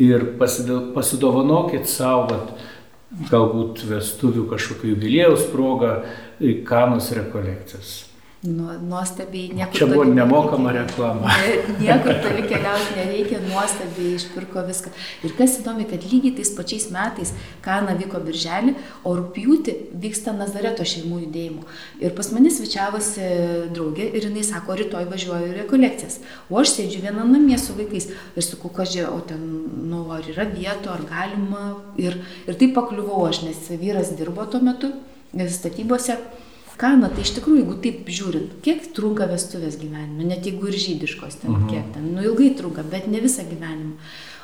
Ir 0.00 0.24
pasidovanokit 0.40 1.84
savo, 1.92 2.40
galbūt 3.28 3.84
vestuvių 3.90 4.48
kažkokių 4.54 4.94
jubiliejaus 4.94 5.44
progą, 5.52 5.98
Kanos 6.66 7.12
rekolekcijas. 7.14 8.13
Nu, 8.44 8.68
nuostabiai, 8.88 9.54
niekur. 9.56 9.78
Čia 9.78 9.86
buvo 9.88 10.04
nemokama 10.04 10.72
reklama. 10.76 11.32
Niekur 11.80 12.18
toli 12.20 12.42
keliauti 12.44 12.98
nereikia, 12.98 13.38
nuostabiai 13.46 14.18
išpirko 14.18 14.66
viską. 14.66 14.92
Ir 15.24 15.32
kas 15.38 15.54
įdomi, 15.62 15.86
kad 15.88 16.04
lygiai 16.04 16.34
tais 16.36 16.50
pačiais 16.52 16.90
metais 16.92 17.32
Kana 17.64 17.94
vyko 17.96 18.20
birželį, 18.20 18.74
o 19.08 19.14
rūpjūti 19.16 19.76
vyksta 20.02 20.36
Nazareto 20.36 20.84
šeimų 20.84 21.22
judėjimų. 21.22 21.64
Ir 22.04 22.12
pas 22.18 22.28
mane 22.36 22.52
svečiavosi 22.52 23.30
draugė 23.72 24.10
ir 24.12 24.28
jinai 24.28 24.44
sako, 24.44 24.76
rytoj 24.82 25.08
važiuoju 25.08 25.48
į 25.48 25.56
rekolekcijas. 25.62 26.20
O 26.52 26.60
aš 26.60 26.76
sėdžiu 26.76 27.00
viena 27.06 27.24
namie 27.24 27.56
su 27.56 27.72
vaikais 27.80 28.10
ir 28.12 28.44
sakau, 28.44 28.68
kažkai, 28.76 29.08
o 29.08 29.22
ten, 29.24 29.40
nu, 29.88 30.04
ar 30.12 30.28
yra 30.28 30.44
vietų, 30.52 30.92
ar 30.92 31.08
galima. 31.08 31.66
Ir, 31.96 32.20
ir 32.44 32.60
taip 32.60 32.76
pakliuvau 32.76 33.24
aš, 33.30 33.46
nes 33.48 33.68
vyras 33.80 34.12
dirbo 34.20 34.44
tuo 34.44 34.60
metu 34.60 34.92
statybose. 35.32 36.20
Kana, 36.80 37.08
tai 37.12 37.22
iš 37.22 37.36
tikrųjų, 37.36 37.60
jeigu 37.62 37.74
taip 37.84 38.08
žiūrint, 38.10 38.54
kiek 38.64 38.88
trunka 38.96 39.28
vestuvės 39.30 39.76
gyvenime, 39.78 40.26
net 40.26 40.46
jeigu 40.48 40.72
ir 40.72 40.78
žydiškos 40.82 41.42
ten, 41.44 41.52
mhm. 41.54 41.68
kiek 41.70 41.90
ten, 41.94 42.08
nu 42.16 42.24
ilgai 42.26 42.50
trunka, 42.58 42.82
bet 42.90 43.06
ne 43.10 43.22
visą 43.22 43.46
gyvenimą. 43.46 43.94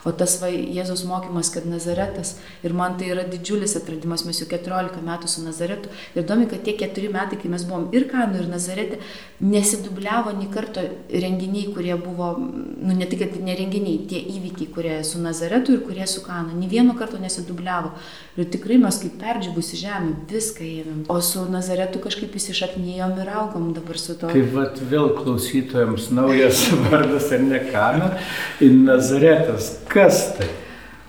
O 0.07 0.13
tas 0.17 0.39
va, 0.41 0.49
Jėzaus 0.49 1.03
mokymas, 1.05 1.51
kad 1.53 1.67
Nazaretas, 1.69 2.37
ir 2.65 2.73
man 2.77 2.97
tai 3.01 3.11
yra 3.13 3.27
didžiulis 3.29 3.77
atradimas, 3.77 4.25
mes 4.25 4.39
jau 4.41 4.49
14 4.49 5.03
metų 5.05 5.29
su 5.29 5.45
Nazaretu, 5.45 5.91
ir 6.15 6.23
įdomi, 6.23 6.47
kad 6.49 6.63
tie 6.65 6.77
4 6.81 7.11
metai, 7.13 7.37
kai 7.41 7.51
mes 7.53 7.67
buvom 7.69 7.91
ir 7.97 8.07
Kanu, 8.09 8.41
ir 8.41 8.49
Nazarete, 8.49 9.01
nesidubliavo 9.45 10.33
nei 10.39 10.49
karto 10.53 10.83
renginiai, 11.13 11.69
kurie 11.75 11.97
buvo, 12.01 12.33
nu 12.41 12.97
ne 12.97 13.09
tik, 13.11 13.27
kad 13.27 13.37
ne 13.45 13.57
renginiai, 13.59 14.07
tie 14.09 14.23
įvykiai, 14.25 14.71
kurie 14.73 14.97
su 15.05 15.21
Nazaretu 15.21 15.77
ir 15.77 15.85
kurie 15.85 16.09
su 16.09 16.25
Kanu, 16.25 16.57
nei 16.57 16.71
vieno 16.73 16.97
karto 16.97 17.21
nesidubliavo. 17.21 17.93
Ir 18.41 18.49
tikrai 18.49 18.79
mes 18.81 18.97
kaip 19.03 19.21
perdžiabusi 19.21 19.83
žemė 19.83 20.15
viską 20.31 20.65
ėmėm. 20.65 21.05
O 21.13 21.19
su 21.25 21.45
Nazaretu 21.53 22.01
kažkaip 22.01 22.33
įsišaknyjom 22.41 23.19
ir 23.21 23.33
augom 23.37 23.69
dabar 23.77 24.01
su 24.01 24.17
to. 24.17 24.33
Kaip 24.33 24.49
vat, 24.57 24.81
vėl 24.89 25.13
klausytojams 25.19 26.09
naujas 26.17 26.65
vardas 26.87 27.29
ar 27.37 27.45
ne 27.45 27.61
Kana, 27.69 28.15
Nazaretas 28.61 29.75
Kas 29.91 30.29
tai? 30.39 30.47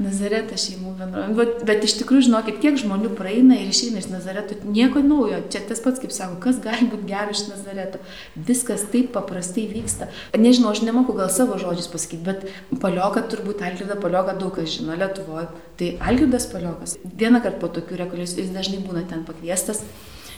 Nazaretas 0.01 0.63
šeimų 0.65 0.95
bendruomenė. 0.97 1.35
Bet, 1.37 1.59
bet 1.67 1.83
iš 1.85 1.93
tikrųjų, 1.99 2.23
žinokit, 2.25 2.57
kiek 2.63 2.79
žmonių 2.81 3.11
praeina 3.17 3.57
ir 3.59 3.69
išeina 3.69 4.01
iš 4.01 4.07
Nazareto, 4.09 4.57
nieko 4.65 5.03
naujo. 5.05 5.41
Čia 5.53 5.61
tas 5.69 5.81
pats, 5.83 6.01
kaip 6.01 6.13
sako, 6.15 6.39
kas 6.41 6.57
gali 6.63 6.87
būti 6.89 7.05
geras 7.11 7.43
iš 7.43 7.51
Nazareto. 7.51 8.01
Viskas 8.49 8.87
taip 8.93 9.11
paprastai 9.13 9.67
vyksta. 9.69 10.09
Nežinau, 10.33 10.71
aš 10.73 10.81
nemoku 10.87 11.13
gal 11.17 11.29
savo 11.33 11.59
žodžius 11.61 11.91
pasakyti, 11.93 12.23
bet 12.25 12.79
Palioka 12.81 13.21
turbūt 13.29 13.61
Algirdą 13.67 13.99
Palioką 14.01 14.37
daug 14.41 14.55
kas 14.57 14.73
žino 14.79 14.97
Lietuvoje. 14.97 15.51
Tai 15.77 15.91
Algirdas 16.09 16.49
Paliokas, 16.49 16.97
vieną 17.05 17.43
kartą 17.45 17.61
po 17.61 17.69
tokių 17.77 18.01
rekolekcijų, 18.05 18.47
jis 18.47 18.55
dažnai 18.57 18.81
būna 18.87 19.05
ten 19.11 19.27
pakviestas. 19.27 19.85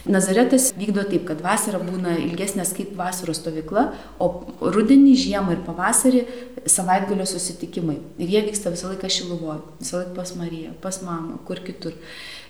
Nazaretas 0.04 0.68
vykdo 0.76 1.00
taip, 1.08 1.22
kad 1.30 1.38
vasara 1.40 1.78
būna 1.80 2.18
ilgesnės 2.20 2.74
kaip 2.76 2.90
vasaros 2.98 3.38
stovykla, 3.40 3.86
o 4.20 4.26
rudenį, 4.60 5.14
žiemą 5.16 5.54
ir 5.54 5.62
pavasarį 5.64 6.20
savaitgalio 6.68 7.24
susitikimai. 7.28 7.96
Ir 8.20 8.34
jie 8.34 8.42
vyksta 8.44 8.72
visą 8.74 8.90
laiką 8.90 9.08
Šiluvoje, 9.08 9.62
visą 9.80 10.02
laiką 10.02 10.12
pas 10.18 10.34
Mariją, 10.36 10.74
pas 10.82 10.98
mamą, 11.06 11.38
kur 11.48 11.62
kitur. 11.64 11.96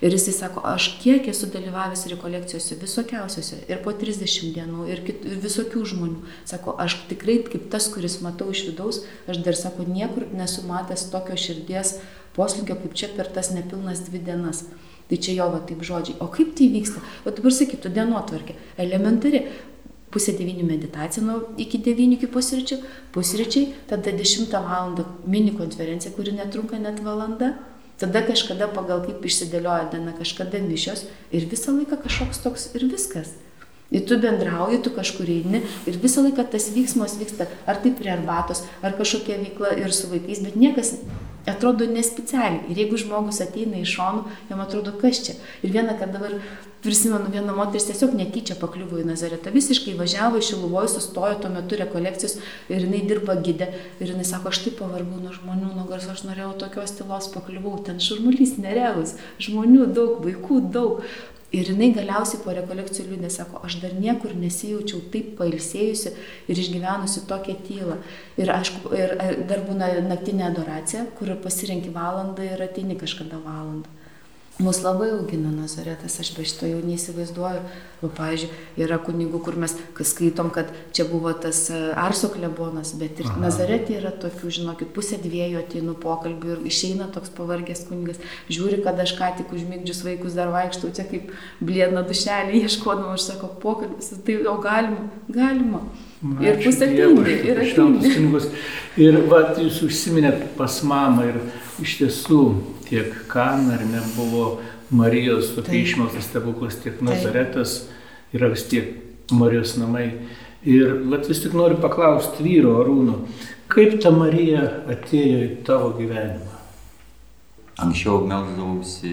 Ir 0.02 0.16
jisai 0.16 0.34
sako, 0.34 0.64
aš 0.66 0.88
kiek 1.04 1.28
esu 1.30 1.46
dalyvavęs 1.54 2.02
rekolekcijose 2.10 2.80
visokiausiose 2.80 3.60
ir 3.70 3.78
po 3.86 3.94
30 3.94 4.50
dienų 4.56 4.88
ir, 4.90 5.04
kit, 5.06 5.22
ir 5.22 5.38
visokių 5.44 5.84
žmonių. 5.94 6.24
Sako, 6.50 6.74
aš 6.82 6.98
tikrai 7.12 7.38
kaip 7.46 7.70
tas, 7.70 7.86
kuris 7.94 8.18
matau 8.24 8.50
iš 8.50 8.64
vidaus, 8.72 9.04
aš 9.30 9.38
dar 9.46 9.54
sako, 9.58 9.86
niekur 9.86 10.26
nesu 10.34 10.66
matęs 10.66 11.06
tokio 11.14 11.38
širdies 11.38 12.00
poslinkio 12.34 12.74
kaip 12.82 12.98
čia 12.98 13.12
per 13.14 13.30
tas 13.30 13.54
nepilnas 13.54 14.02
dvi 14.08 14.20
dienas. 14.26 14.64
Tai 15.10 15.18
čia 15.20 15.36
jo 15.36 15.50
va 15.52 15.60
taip 15.68 15.84
žodžiai. 15.84 16.16
O 16.24 16.30
kaip 16.32 16.54
tai 16.56 16.70
vyksta? 16.72 17.02
O 17.24 17.32
dabar 17.34 17.52
sakytų 17.52 17.92
dienotvarkė. 17.92 18.56
Elementari. 18.80 19.44
Pusė 20.14 20.36
devynių 20.38 20.62
meditacija 20.68 21.24
nuo 21.26 21.40
iki 21.58 21.80
devynių 21.82 22.14
iki 22.20 22.28
pusryčių, 22.30 22.76
pusryčiai, 23.10 23.72
tada 23.90 24.12
10 24.14 24.52
val. 24.62 24.94
mini 25.26 25.50
konferencija, 25.58 26.12
kuri 26.14 26.36
netrunka 26.36 26.78
net 26.78 27.00
valandą, 27.02 27.48
tada 27.98 28.22
kažkada 28.22 28.68
pagal 28.70 29.02
kaip 29.02 29.26
išsidėlioja 29.26 29.90
diena, 29.90 30.14
kažkada 30.14 30.62
mišios 30.62 31.08
ir 31.32 31.48
visą 31.50 31.74
laiką 31.74 31.98
kažkoks 32.06 32.44
toks 32.46 32.68
ir 32.78 32.86
viskas. 32.92 33.34
Ir 33.92 34.06
tu 34.08 34.16
bendrauji, 34.18 34.80
tu 34.82 34.90
kažkur 34.94 35.28
eini 35.28 35.60
ir 35.86 35.98
visą 36.02 36.24
laiką 36.24 36.46
tas 36.50 36.70
vyksmas 36.72 37.18
vyksta, 37.20 37.46
ar 37.68 37.82
tai 37.82 37.92
prie 37.94 38.10
arbatos, 38.14 38.64
ar 38.82 38.96
kažkokia 38.96 39.36
veikla 39.42 39.74
ir 39.82 39.92
su 39.92 40.08
vaikais, 40.10 40.40
bet 40.42 40.56
niekas 40.56 40.96
atrodo 41.46 41.86
nespecialiai. 41.90 42.64
Ir 42.72 42.80
jeigu 42.84 42.98
žmogus 43.00 43.42
ateina 43.44 43.82
iš 43.82 43.96
šonų, 43.98 44.24
jam 44.50 44.62
atrodo, 44.64 44.94
kas 45.00 45.20
čia. 45.26 45.36
Ir 45.62 45.74
vieną, 45.76 45.98
kad 46.00 46.14
dabar 46.16 46.38
prisimenu, 46.84 47.30
viena 47.32 47.54
moteris 47.56 47.88
tiesiog 47.88 48.14
netyčia 48.18 48.54
pakliuvo 48.60 49.00
į 49.00 49.06
Nazaretą. 49.08 49.52
Visiškai 49.54 49.96
važiavo 49.98 50.38
iš 50.40 50.52
Šiluvoj, 50.52 50.90
sustojo 50.92 51.38
tuo 51.40 51.50
metu 51.52 51.78
rekolekcijos 51.80 52.36
ir 52.68 52.84
jinai 52.84 53.02
dirba 53.08 53.38
gydė. 53.40 53.70
Ir 54.04 54.12
jinai 54.12 54.26
sako, 54.28 54.52
aš 54.52 54.62
taip 54.66 54.78
pavargau 54.82 55.20
nuo 55.22 55.32
žmonių, 55.34 55.72
nuo 55.74 55.86
garso, 55.88 56.12
aš 56.12 56.26
norėjau 56.28 56.52
tokios 56.64 56.92
tylos 56.98 57.30
pakliuvau. 57.32 57.78
Ten 57.86 58.02
šurmulys 58.04 58.58
nerealus, 58.60 59.16
žmonių 59.42 59.88
daug, 59.96 60.20
vaikų 60.26 60.60
daug. 60.74 61.06
Ir 61.54 61.68
jinai 61.70 61.92
galiausiai 61.94 62.40
po 62.42 62.50
rekolekcijų 62.50 63.12
liūdė 63.12 63.28
sako, 63.30 63.60
aš 63.62 63.76
dar 63.84 63.92
niekur 63.94 64.32
nesijaučiau 64.34 65.04
taip 65.12 65.36
pailsėjusi 65.38 66.10
ir 66.50 66.60
išgyvenusi 66.64 67.22
tokią 67.30 67.54
tylą. 67.68 68.00
Ir 68.42 68.50
aišku, 68.50 68.90
ir 68.98 69.14
dar 69.46 69.62
būna 69.68 69.92
naktinė 70.08 70.48
adoracija, 70.48 71.04
kur 71.18 71.30
pasirenki 71.44 71.94
valandą 71.94 72.48
ir 72.48 72.64
ateini 72.66 72.98
kažkada 72.98 73.38
valandą. 73.44 74.03
Mus 74.58 74.78
labai 74.82 75.08
augina 75.10 75.50
Nazaretas, 75.50 76.20
aš 76.22 76.28
be 76.36 76.44
šito 76.46 76.68
jau 76.70 76.78
neįsivaizduoju. 76.86 77.62
O, 78.04 78.08
pavyzdžiui, 78.14 78.52
yra 78.84 79.00
kunigų, 79.02 79.40
kur 79.42 79.56
mes 79.58 79.72
skaitom, 80.06 80.52
kad 80.54 80.68
čia 80.94 81.08
buvo 81.08 81.32
tas 81.34 81.64
e, 81.74 81.78
Arso 81.98 82.28
klebonas, 82.30 82.92
bet 83.00 83.18
ir 83.18 83.26
Aha. 83.32 83.40
Nazaretė 83.42 83.96
yra 83.98 84.12
tokių, 84.22 84.52
žinokit, 84.54 84.92
pusė 84.94 85.18
dviejų 85.18 85.58
ateinu 85.58 85.96
pokalbių 85.98 86.52
ir 86.54 86.62
išeina 86.70 87.08
toks 87.16 87.32
pavargęs 87.34 87.82
kunigas, 87.88 88.20
žiūri, 88.46 88.78
kad 88.84 89.00
aš 89.02 89.16
ką 89.18 89.32
tik 89.40 89.50
užmigdžius 89.56 90.04
vaikus 90.06 90.38
dar 90.38 90.54
vaikštau, 90.54 90.92
čia 90.94 91.08
kaip 91.08 91.34
blėdna 91.58 92.04
dušelį 92.06 92.62
ieškodama, 92.68 93.16
aš 93.18 93.26
sako, 93.32 93.50
pokalbis, 93.64 94.12
tai 94.22 94.38
o 94.46 94.54
galima, 94.62 95.08
galima. 95.34 95.82
Na, 96.22 96.38
ir 96.46 96.62
pusė 96.62 96.92
pinigų, 96.92 97.26
ir 97.50 97.64
pinigus. 98.06 98.46
Ir 99.02 99.18
va, 99.26 99.48
jūs 99.58 99.82
užsiminėt 99.88 100.52
pas 100.60 100.78
mamą 100.86 101.26
ir 101.32 101.42
iš 101.82 101.98
tiesų 102.04 102.44
tiek 102.94 103.18
Kan 103.28 103.66
ar 103.74 103.82
nebuvo 103.82 104.60
Marijos 104.94 105.54
tokia 105.56 105.82
išmeltas 105.82 106.28
stebuklas, 106.30 106.78
tiek 106.82 107.00
Nazaretas 107.02 107.88
yra 108.34 108.50
vis 108.52 108.66
tiek 108.70 108.94
Marijos 109.34 109.74
namai. 109.80 110.12
Ir 110.64 110.94
vat, 111.10 111.26
vis 111.28 111.42
tik 111.42 111.52
noriu 111.56 111.76
paklausti 111.82 112.44
vyro 112.44 112.78
Arūno, 112.80 113.18
kaip 113.68 113.98
ta 114.00 114.12
Marija 114.14 114.62
atėjo 114.88 115.40
į 115.44 115.48
tavo 115.66 115.90
gyvenimą? 115.98 116.60
Anksčiau 117.84 118.22
melzdavausi 118.28 119.12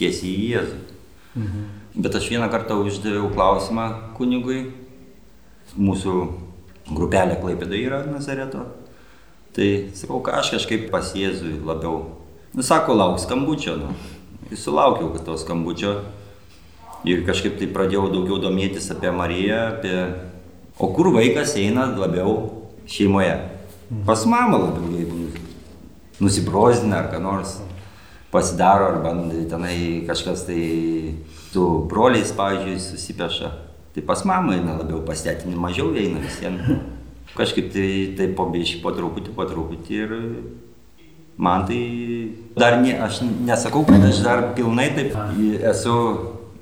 tiesiai 0.00 0.32
į 0.32 0.48
Jėzų. 0.52 0.78
Mhm. 1.38 1.68
Bet 2.02 2.16
aš 2.18 2.28
vieną 2.32 2.48
kartą 2.52 2.80
uždaviau 2.82 3.30
klausimą 3.32 3.86
kunigui. 4.18 4.64
Mūsų 5.78 6.16
grupelė 6.92 7.38
Klaipėda 7.40 7.78
yra 7.78 8.02
Nazareto. 8.08 8.66
Tai 9.56 9.68
sakau, 9.96 10.20
ką 10.24 10.34
aš 10.40 10.56
kažkaip 10.56 10.90
pas 10.92 11.12
Jėzui 11.16 11.60
labiau 11.64 12.21
Nu, 12.54 12.62
sako, 12.62 12.94
lauk 12.94 13.20
skambučio. 13.20 13.76
Nu. 13.76 13.94
Ir 14.50 14.58
sulaukiau 14.58 15.16
to 15.24 15.38
skambučio. 15.38 15.94
Ir 17.08 17.24
kažkaip 17.26 17.56
tai 17.58 17.66
pradėjau 17.72 18.10
daugiau 18.12 18.38
domėtis 18.42 18.90
apie 18.92 19.10
Mariją, 19.10 19.62
apie... 19.72 19.96
O 20.78 20.88
kur 20.92 21.10
vaikas 21.14 21.56
eina 21.60 21.86
labiau 21.96 22.34
šeimoje? 22.88 23.34
Pas 24.06 24.22
mamą 24.28 24.60
labiau, 24.62 24.88
jeigu 24.96 25.18
nusibrozdina 26.22 27.02
ar 27.02 27.10
ką 27.12 27.20
nors 27.22 27.58
pasidaro, 28.32 28.86
arba 28.88 29.12
tenai 29.50 30.04
kažkas 30.08 30.46
tai 30.48 30.62
su 31.52 31.66
broliais, 31.88 32.32
pavyzdžiui, 32.36 32.80
susipeša. 32.80 33.50
Tai 33.92 34.04
pas 34.08 34.24
mamą 34.24 34.56
eina 34.56 34.78
labiau, 34.78 35.02
pas 35.04 35.20
tėtinį 35.20 35.56
mažiau 35.60 35.92
eina 35.92 36.22
visiems. 36.24 36.68
Kažkaip 37.36 37.72
tai, 37.72 37.88
tai 38.16 38.28
po 38.36 38.48
bišį, 38.52 38.80
po 38.84 38.92
truputį, 38.96 39.34
po 39.36 39.48
truputį 39.48 39.98
ir 40.04 40.14
man 41.36 41.66
tai 41.66 41.82
dar 42.56 42.78
ne, 42.80 42.94
aš 42.98 43.22
nesakau, 43.22 43.84
kad 43.88 44.04
aš 44.04 44.22
dar 44.24 44.44
pilnai 44.56 44.90
taip 44.96 45.16
esu 45.72 45.96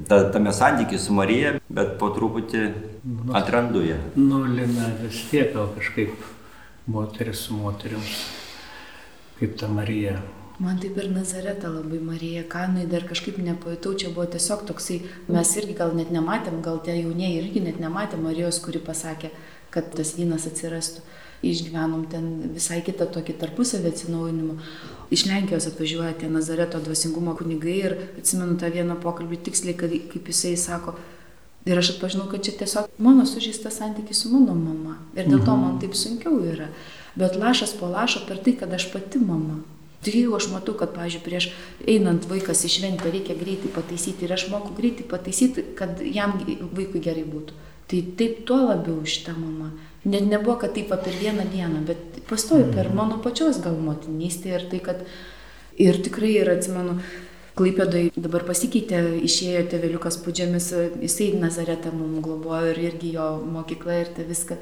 ta, 0.08 0.30
tame 0.32 0.52
santykiu 0.52 0.98
su 0.98 1.14
Marija, 1.14 1.54
bet 1.68 1.96
po 2.00 2.10
truputį 2.14 2.64
nu, 3.04 3.32
atrandu 3.36 3.84
ją. 3.84 3.98
Nulina 4.16 4.90
vis 5.02 5.24
tiek 5.30 5.54
gal 5.54 5.70
kažkaip 5.76 6.14
moteris 6.90 7.46
su 7.46 7.54
moteriams, 7.54 8.18
kaip 9.38 9.56
ta 9.60 9.68
Marija. 9.68 10.18
Man 10.60 10.76
taip 10.76 10.98
ir 11.00 11.08
Nazaretą 11.08 11.70
labai 11.72 12.02
Marija 12.04 12.42
Kanai 12.48 12.84
dar 12.86 13.06
kažkaip 13.08 13.38
nepajutau, 13.40 13.94
čia 13.96 14.10
buvo 14.12 14.26
tiesiog 14.28 14.66
toksai, 14.68 14.98
mes 15.28 15.54
irgi 15.56 15.76
gal 15.78 15.94
net 15.96 16.10
nematėm, 16.12 16.60
gal 16.64 16.82
tie 16.84 16.98
jaunieji 16.98 17.38
irgi 17.40 17.62
net 17.64 17.80
nematė 17.80 18.20
Marijos, 18.20 18.60
kuri 18.60 18.82
pasakė, 18.84 19.32
kad 19.72 19.88
tas 19.96 20.12
vynas 20.18 20.44
atsirastų 20.50 21.06
išgyvenom 21.46 22.04
ten 22.12 22.26
visai 22.54 22.80
kitą 22.86 23.06
tokį 23.14 23.38
tarpusavį 23.40 23.94
atsinaujinimą. 23.94 24.58
Iš 25.10 25.24
Lenkijos 25.26 25.66
atvažiuoja 25.70 26.12
tie 26.20 26.28
Nazareto 26.30 26.78
dvasingumo 26.82 27.34
kunigai 27.38 27.78
ir 27.78 27.96
atsimenu 28.20 28.58
tą 28.60 28.70
vieną 28.70 28.98
pokalbį 29.02 29.40
tiksliai, 29.48 29.74
kad, 29.78 29.94
kaip 30.12 30.28
jisai 30.30 30.54
sako, 30.60 30.94
Ir 31.68 31.78
aš 31.78 31.90
atpažinau, 31.92 32.24
kad 32.30 32.40
čia 32.44 32.54
tiesiog 32.56 32.86
mano 33.04 33.26
sužįstas 33.28 33.76
santykis 33.82 34.22
su 34.22 34.30
mano 34.32 34.54
mama. 34.56 34.94
Ir 35.12 35.26
dėl 35.28 35.42
to 35.44 35.52
mhm. 35.52 35.60
man 35.60 35.76
taip 35.82 35.96
sunkiau 35.98 36.38
yra. 36.48 36.70
Bet 37.20 37.36
lašas 37.36 37.74
po 37.76 37.90
lašo 37.90 38.22
per 38.28 38.40
tai, 38.40 38.54
kad 38.56 38.72
aš 38.72 38.88
pati 38.94 39.20
mama. 39.20 39.58
Tai 40.00 40.14
jeigu 40.14 40.32
aš 40.38 40.46
matau, 40.54 40.72
kad, 40.80 40.94
pavyzdžiui, 40.96 41.20
prieš 41.26 41.50
einant 41.84 42.24
vaikas 42.30 42.64
į 42.64 42.70
šventę 42.72 43.10
reikia 43.12 43.36
greitai 43.36 43.68
pataisyti 43.74 44.24
ir 44.24 44.32
aš 44.32 44.46
moku 44.48 44.72
greitai 44.78 45.04
pataisyti, 45.10 45.66
kad 45.76 46.00
jam 46.00 46.38
vaikui 46.72 47.02
gerai 47.04 47.26
būtų. 47.28 47.58
Tai 47.90 48.00
taip 48.16 48.40
tuo 48.48 48.62
labiau 48.62 49.04
šitą 49.04 49.34
mamą. 49.36 49.74
Net 50.04 50.24
nebuvo, 50.24 50.56
kad 50.62 50.72
taip 50.76 50.92
per 50.92 51.16
vieną 51.20 51.44
dieną, 51.52 51.82
bet 51.88 52.22
pastoju 52.28 52.70
per 52.72 52.88
mhm. 52.88 52.96
mano 52.96 53.18
pačios 53.24 53.60
gal 53.60 53.76
motinystę 53.76 54.54
ir 54.54 54.68
tai, 54.70 54.80
kad 54.80 55.04
ir 55.80 56.00
tikrai 56.04 56.36
ir 56.40 56.50
atsimenu, 56.54 57.00
Klaipėdai 57.60 58.06
dabar 58.14 58.44
pasikeitė, 58.48 59.00
išėjo 59.26 59.66
tėveliukas 59.72 60.16
pudžiamis, 60.24 60.70
jisai 61.02 61.32
Nazaretą 61.36 61.90
mums 61.92 62.22
globojo 62.24 62.70
ir 62.70 62.78
irgi 62.86 63.10
jo 63.18 63.26
mokykla 63.42 63.98
ir 64.00 64.12
tai 64.16 64.24
viską. 64.28 64.56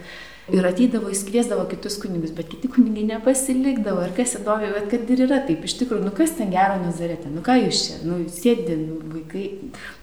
Ir 0.48 0.64
ateidavo, 0.64 1.10
jis 1.12 1.20
kviesdavo 1.28 1.66
kitus 1.68 1.98
kunigus, 2.00 2.32
bet 2.34 2.48
kiti 2.48 2.70
kunigai 2.72 3.04
nepasilikdavo. 3.10 4.06
Ir 4.08 4.14
kas 4.16 4.32
įdomu, 4.40 4.70
bet 4.72 4.88
kad 4.90 5.12
ir 5.12 5.22
yra 5.26 5.42
taip, 5.44 5.66
iš 5.68 5.76
tikrųjų, 5.82 6.06
nu 6.08 6.14
kas 6.16 6.32
ten 6.38 6.50
gero 6.54 6.80
Nazaretė, 6.80 7.28
nu 7.30 7.44
ką 7.44 7.58
jūs 7.60 7.82
čia, 7.84 7.98
nu 8.08 8.22
sėdi, 8.32 8.78
nu, 8.80 8.98
vaikai, 9.12 9.44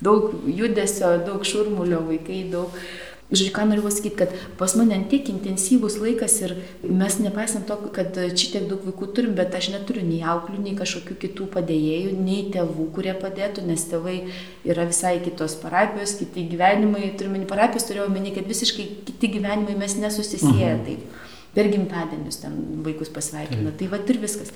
daug 0.05 0.29
judesio, 0.45 1.15
daug 1.25 1.43
šurmulio, 1.49 2.03
vaikai, 2.05 2.43
daug 2.53 2.77
Žodžiu, 3.25 3.53
ką 3.55 3.63
noriu 3.65 3.81
pasakyti, 3.81 4.15
kad 4.19 4.33
pas 4.59 4.75
mane 4.77 4.99
tiek 5.09 5.25
intensyvus 5.31 5.95
laikas 5.97 6.35
ir 6.45 6.51
mes 6.85 7.15
nepaisant 7.17 7.65
to, 7.65 7.73
kad 7.95 8.13
čia 8.37 8.51
tiek 8.53 8.67
daug 8.69 8.83
vaikų 8.85 9.07
turim, 9.17 9.33
bet 9.33 9.55
aš 9.57 9.71
neturiu 9.73 10.03
nei 10.05 10.19
auklių, 10.21 10.59
nei 10.61 10.75
kažkokių 10.77 11.17
kitų 11.23 11.47
padėjėjų, 11.55 12.11
nei 12.21 12.43
tėvų, 12.53 12.85
kurie 12.93 13.15
padėtų, 13.17 13.65
nes 13.65 13.87
tėvai 13.89 14.19
yra 14.69 14.85
visai 14.85 15.15
kitos 15.25 15.57
parapijos, 15.57 16.13
kiti 16.21 16.45
gyvenimai, 16.53 17.15
turime 17.17 17.41
parapijos, 17.49 17.87
turėjau 17.89 18.05
omeny, 18.11 18.29
kad 18.35 18.45
visiškai 18.45 18.85
kiti 19.09 19.33
gyvenimai 19.39 19.73
mes 19.81 19.97
nesusisieja 19.97 20.75
mhm. 20.75 20.85
taip. 20.85 21.23
Per 21.55 21.71
gimtadienius 21.71 22.43
ten 22.43 22.61
vaikus 22.85 23.09
pasveikina. 23.15 23.73
Tai 23.79 23.87
va 23.89 24.03
ir 24.05 24.17
viskas. 24.21 24.53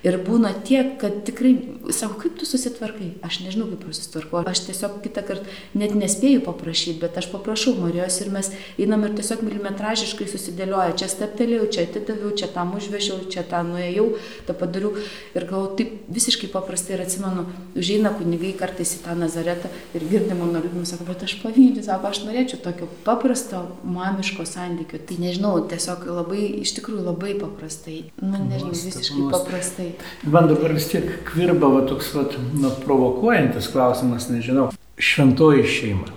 Ir 0.00 0.16
būna 0.24 0.54
tiek, 0.64 0.94
kad 1.00 1.18
tikrai, 1.28 1.50
sako, 1.92 2.22
kaip 2.22 2.38
tu 2.40 2.46
susitvarkai, 2.48 3.10
aš 3.26 3.42
nežinau, 3.44 3.66
kaip 3.68 3.82
susitvarkau, 3.92 4.40
aš 4.48 4.62
tiesiog 4.70 4.94
kitą 5.04 5.20
kartą 5.28 5.56
net 5.76 5.92
nespėju 5.92 6.40
paprašyti, 6.46 6.96
bet 7.02 7.18
aš 7.20 7.28
paprašau 7.28 7.74
Marijos 7.76 8.16
ir 8.24 8.30
mes 8.32 8.48
einam 8.80 9.04
ir 9.04 9.12
tiesiog 9.18 9.42
milimetražiškai 9.44 10.28
susidėlioja, 10.30 10.94
čia 11.02 11.08
steptelėjau, 11.12 11.66
čia 11.76 11.84
atidaviau, 11.84 12.32
čia 12.32 12.48
tam 12.54 12.72
užvežiau, 12.78 13.26
čia 13.28 13.44
tą 13.50 13.60
nuėjau, 13.68 14.06
tą 14.48 14.56
padariau. 14.56 14.94
Ir 15.36 15.46
gal 15.50 15.68
taip 15.76 16.08
visiškai 16.08 16.48
paprastai 16.54 16.96
ir 16.96 17.04
atsimenu, 17.04 17.44
užeina 17.76 18.14
kunigai 18.16 18.54
kartais 18.56 18.94
į 18.96 19.02
tą 19.04 19.18
Nazaretą 19.20 19.68
ir 19.92 20.08
girdi 20.08 20.32
mano 20.32 20.64
liūdimą, 20.64 20.86
sako, 20.88 21.10
bet 21.12 21.26
aš 21.28 21.36
pavydžiu, 21.44 21.84
sako, 21.84 22.14
aš 22.14 22.22
norėčiau 22.24 22.62
tokio 22.64 22.88
paprasto 23.04 23.66
mamiško 23.84 24.48
santykio. 24.48 25.04
Tai 25.04 25.20
nežinau, 25.26 25.54
tiesiog 25.68 26.08
labai, 26.08 26.46
iš 26.64 26.72
tikrųjų 26.80 27.04
labai 27.10 27.36
paprastai, 27.44 28.00
nu 28.24 28.40
nežinau, 28.48 28.72
visiškai 28.72 29.28
paprastai. 29.36 29.89
Taip. 29.90 30.32
Man 30.32 30.48
dabar 30.48 30.72
vis 30.74 30.88
tiek 30.90 31.06
kvirba 31.26 31.68
va, 31.68 31.82
toks 31.88 32.12
va, 32.14 32.24
nu, 32.54 32.70
provokuojantis 32.84 33.70
klausimas, 33.72 34.28
nežinau. 34.30 34.70
Šventoji 35.00 35.66
šeima. 35.66 36.10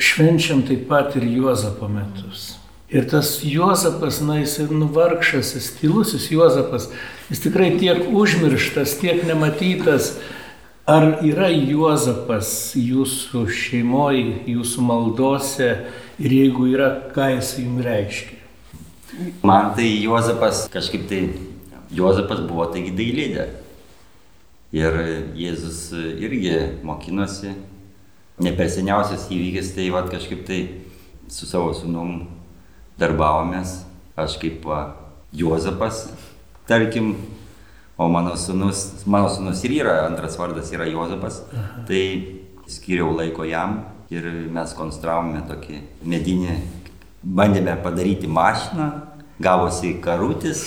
Švenčiam 0.00 0.62
taip 0.64 0.86
pat 0.88 1.16
ir 1.18 1.26
Juozapo 1.28 1.88
metus. 1.88 2.54
Ir 2.92 3.08
tas 3.08 3.40
Juozapas, 3.44 4.20
na, 4.24 4.38
jis 4.40 4.58
ir 4.64 4.72
nuvarkšas, 4.72 5.54
jis 5.56 5.70
tylusis 5.80 6.30
Juozapas, 6.32 6.90
jis 7.30 7.42
tikrai 7.44 7.72
tiek 7.80 8.06
užmirštas, 8.08 8.98
tiek 9.00 9.24
nematytas. 9.28 10.14
Ar 10.88 11.20
yra 11.24 11.46
Juozapas 11.52 12.72
jūsų 12.76 13.46
šeimoje, 13.54 14.42
jūsų 14.50 14.82
maldose 14.82 15.70
ir 16.18 16.34
jeigu 16.34 16.66
yra, 16.72 16.90
ką 17.14 17.28
jis 17.36 17.54
jums 17.60 17.86
reiškia? 17.86 18.38
Man 19.44 19.74
tai 19.76 19.88
Juozapas 20.02 20.66
kažkaip 20.72 21.06
tai 21.08 21.26
Juozapas 21.92 22.40
buvo 22.48 22.64
taigi 22.72 22.94
dailidė. 22.96 23.46
Ir 24.72 24.96
Jėzus 25.36 25.90
irgi 25.92 26.54
mokinosi. 26.86 27.52
Ne 28.42 28.54
per 28.56 28.70
seniausias 28.72 29.26
įvykis, 29.28 29.74
tai 29.76 29.90
vad 29.92 30.08
kažkaip 30.12 30.46
tai 30.48 30.60
su 31.28 31.48
savo 31.48 31.74
sunum 31.76 32.22
darbavomės. 33.00 33.82
Aš 34.16 34.38
kaip 34.40 34.64
va, 34.68 34.80
Juozapas, 35.36 36.06
tarkim, 36.68 37.14
o 37.96 38.08
mano 38.12 38.34
sunus, 38.36 39.04
mano 39.08 39.28
sunus 39.32 39.62
ir 39.64 39.76
yra, 39.78 40.02
antras 40.06 40.36
vardas 40.40 40.72
yra 40.72 40.88
Juozapas. 40.88 41.42
Aha. 41.52 41.84
Tai 41.88 42.02
skiriau 42.68 43.12
laiko 43.16 43.44
jam 43.48 43.82
ir 44.12 44.26
mes 44.52 44.72
konstravome 44.76 45.40
tokį 45.48 45.78
medinį, 46.08 46.56
bandėme 47.22 47.76
padaryti 47.84 48.28
mašiną, 48.28 48.90
gavosi 49.42 49.94
karutis 50.04 50.66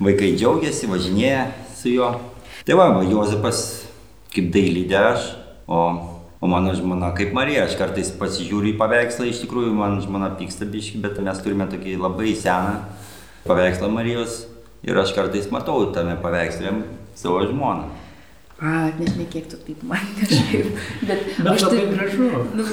vaikai 0.00 0.32
džiaugiasi, 0.36 0.88
važinėja 0.90 1.46
su 1.76 1.92
juo. 1.92 2.12
Tai 2.66 2.76
va, 2.78 2.86
Jozapas 3.04 3.62
kaip 4.32 4.50
dailydė 4.54 4.96
aš, 5.12 5.24
o, 5.68 5.80
o 6.40 6.48
mano 6.50 6.72
žmona 6.78 7.10
kaip 7.16 7.34
Marija, 7.36 7.66
aš 7.66 7.76
kartais 7.80 8.12
pasižiūriu 8.18 8.72
į 8.72 8.78
paveikslą, 8.80 9.26
iš 9.28 9.42
tikrųjų 9.44 9.74
man 9.76 9.98
žmona 10.04 10.30
pyksta 10.38 10.64
biški, 10.70 11.02
bet 11.02 11.18
mes 11.20 11.42
turime 11.44 11.66
tokį 11.70 11.98
labai 12.00 12.32
seną 12.38 12.78
paveikslą 13.46 13.90
Marijos 13.92 14.44
ir 14.86 14.98
aš 14.98 15.12
kartais 15.16 15.50
matau 15.52 15.90
tame 15.94 16.16
paveiksle 16.22 16.72
savo 17.18 17.42
žmoną. 17.50 17.90
A, 18.62 18.92
net 18.94 19.16
ne 19.18 19.24
kiek 19.26 19.48
tu 19.50 19.58
taip 19.58 19.80
man 19.82 19.98
kažkaip. 20.20 20.68
Bet, 21.02 21.24
Bet 21.42 21.48
aš 21.56 21.64
tai- 21.66 21.86
gražu. 21.90 22.28
Nu, 22.54 22.66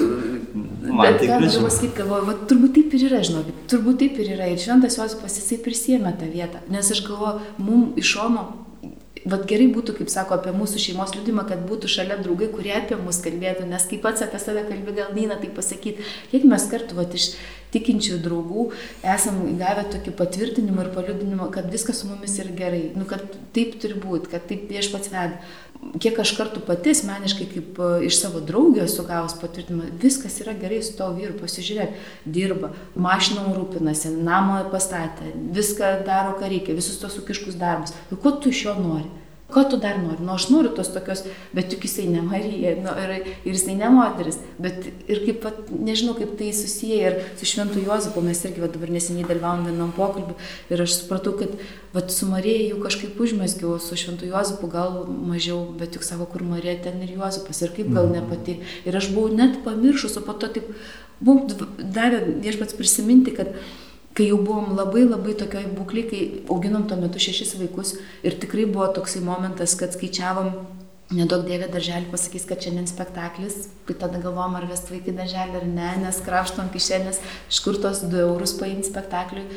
Man 0.53 1.03
bet 1.05 1.19
tai 1.19 1.27
gražu. 1.27 1.43
galiu 1.45 1.65
pasakyti, 1.67 1.95
galvoju, 1.97 2.27
va, 2.29 2.35
turbūt 2.49 2.73
taip 2.77 2.95
ir 2.97 3.05
yra, 3.09 3.19
žinokit, 3.25 3.59
turbūt 3.71 3.99
taip 4.03 4.17
ir 4.23 4.31
yra. 4.35 4.47
Ir 4.49 4.61
šventas 4.61 4.97
Josipas 4.99 5.37
jisai 5.39 5.59
prisėmė 5.65 6.15
tą 6.19 6.29
vietą. 6.31 6.63
Nes 6.73 6.89
aš 6.95 7.03
galvoju, 7.07 7.53
mums 7.61 7.99
iš 8.01 8.15
šono, 8.15 8.45
vad 9.25 9.45
gerai 9.49 9.67
būtų, 9.73 9.95
kaip 9.99 10.11
sako, 10.11 10.37
apie 10.39 10.53
mūsų 10.55 10.81
šeimos 10.81 11.13
liūdimą, 11.15 11.45
kad 11.49 11.63
būtų 11.67 11.91
šalia 11.91 12.19
draugai, 12.21 12.49
kurie 12.53 12.73
apie 12.77 12.97
mus 12.99 13.21
kalbėtų, 13.23 13.67
nes 13.69 13.87
kaip 13.89 14.03
pats 14.05 14.23
apie 14.25 14.41
save 14.41 14.65
kalbė, 14.69 14.95
gal 15.01 15.15
neina 15.15 15.39
tai 15.39 15.51
pasakyti. 15.55 16.05
Kiek 16.31 16.47
mes 16.49 16.67
kartu, 16.71 16.97
va, 16.97 17.07
iš 17.19 17.33
tikinčių 17.73 18.17
draugų 18.25 18.69
esam 19.05 19.43
gavę 19.59 19.85
tokį 19.93 20.15
patvirtinimą 20.17 20.87
ir 20.87 20.93
paliudinimą, 20.95 21.51
kad 21.53 21.67
viskas 21.69 22.01
su 22.01 22.09
mumis 22.09 22.39
yra 22.41 22.55
gerai, 22.57 22.85
nu, 22.97 23.05
kad 23.09 23.25
taip 23.53 23.75
turi 23.81 23.99
būti, 23.99 24.31
kad 24.31 24.47
taip 24.49 24.65
viešpats 24.71 25.11
veda 25.13 25.37
kiek 26.01 26.17
aš 26.21 26.33
kartų 26.37 26.61
pati 26.67 26.93
asmeniškai, 26.93 27.47
kaip 27.53 27.79
e, 27.79 27.89
iš 28.09 28.19
savo 28.19 28.41
draugio 28.43 28.83
esu 28.83 29.05
gavus 29.07 29.35
patvirtinimą, 29.39 29.89
viskas 30.01 30.39
yra 30.43 30.53
gerai 30.59 30.81
su 30.83 30.95
tavo 30.97 31.15
vyru, 31.17 31.37
pasižiūrėk, 31.39 31.95
dirba, 32.27 32.73
mašinom 32.99 33.53
rūpinasi, 33.55 34.11
namą 34.25 34.61
pastatė, 34.73 35.31
viską 35.55 35.93
daro, 36.07 36.35
ką 36.39 36.51
reikia, 36.51 36.75
visus 36.77 36.99
tos 37.01 37.15
sukiškus 37.17 37.57
darbus. 37.59 37.95
Ir 38.11 38.19
ko 38.21 38.35
tu 38.37 38.51
iš 38.53 38.65
jo 38.67 38.75
nori? 38.79 39.07
Ko 39.49 39.63
tu 39.65 39.77
dar 39.81 39.97
nori? 39.97 40.21
Nu, 40.21 40.35
aš 40.37 40.45
noriu 40.53 40.69
tos 40.77 40.91
tokios, 40.93 41.23
bet 41.57 41.71
juk 41.73 41.87
jisai 41.87 42.05
ne 42.11 42.21
Marija 42.21 42.75
nu, 42.77 42.91
ir, 43.01 43.13
ir 43.47 43.55
jisai 43.55 43.73
ne 43.79 43.89
moteris. 43.89 44.37
Bet 44.61 44.85
ir 45.09 45.23
kaip, 45.23 45.39
pat, 45.41 45.71
nežinau, 45.73 46.13
kaip 46.19 46.35
tai 46.37 46.51
susiję 46.53 46.99
ir 47.07 47.17
su 47.39 47.49
Šventu 47.49 47.81
Jozapu, 47.81 48.21
mes 48.21 48.43
irgi 48.45 48.61
va, 48.61 48.69
dabar 48.69 48.93
neseniai 48.93 49.25
dalyvavom 49.25 49.65
vienam 49.71 49.89
pokalbį 49.97 50.37
ir 50.69 50.85
aš 50.85 50.99
supratau, 50.99 51.33
kad 51.41 51.57
va, 51.95 52.05
su 52.13 52.29
Marija 52.29 52.67
jau 52.67 52.83
kažkaip 52.85 53.17
užmesgiau, 53.25 53.79
su 53.81 53.97
Šventu 53.97 54.29
Jozapu 54.29 54.69
gal 54.69 55.01
mažiau, 55.09 55.63
bet 55.81 55.97
juk 55.97 56.05
sako, 56.05 56.29
kur 56.29 56.45
Marija 56.45 56.77
ten 56.85 57.01
ir 57.01 57.17
Jozapas 57.17 57.65
ir 57.65 57.73
kaip 57.73 57.89
gal 57.97 58.13
ne 58.13 58.21
pati. 58.29 58.59
Ir 58.85 59.01
aš 59.01 59.09
buvau 59.15 59.33
net 59.33 59.63
pamiršus, 59.65 60.21
o 60.21 60.25
po 60.29 60.37
to 60.37 60.53
taip, 60.59 60.69
mums 61.25 61.57
davė 61.81 62.21
viešpats 62.45 62.77
prisiminti, 62.77 63.33
kad 63.33 63.57
kai 64.19 64.27
jau 64.27 64.41
buvom 64.43 64.73
labai 64.75 65.05
labai 65.07 65.33
tokioj 65.39 65.69
būklėj, 65.77 66.05
kai 66.11 66.21
auginom 66.51 66.83
tuo 66.89 66.97
metu 66.99 67.21
šešis 67.23 67.55
vaikus 67.61 67.95
ir 68.27 68.35
tikrai 68.41 68.65
buvo 68.67 68.89
toksai 68.97 69.21
momentas, 69.23 69.77
kad 69.79 69.95
skaičiavom, 69.95 70.49
nedaug 71.15 71.45
dievė 71.47 71.69
darželį 71.71 72.11
pasakys, 72.11 72.43
kad 72.49 72.59
šiandien 72.65 72.89
spektaklis, 72.91 73.69
tai 73.87 73.95
tada 74.01 74.19
galvom, 74.21 74.57
ar 74.59 74.67
vest 74.67 74.91
vaikai 74.91 75.15
darželį 75.15 75.61
ar 75.61 75.67
ne, 75.71 75.91
nes 76.03 76.19
kraštom 76.25 76.67
kišenės, 76.73 77.21
iš 77.47 77.61
kur 77.63 77.79
tos 77.79 78.03
2 78.03 78.25
eurus 78.27 78.57
paimti 78.59 78.91
spektakliui. 78.91 79.47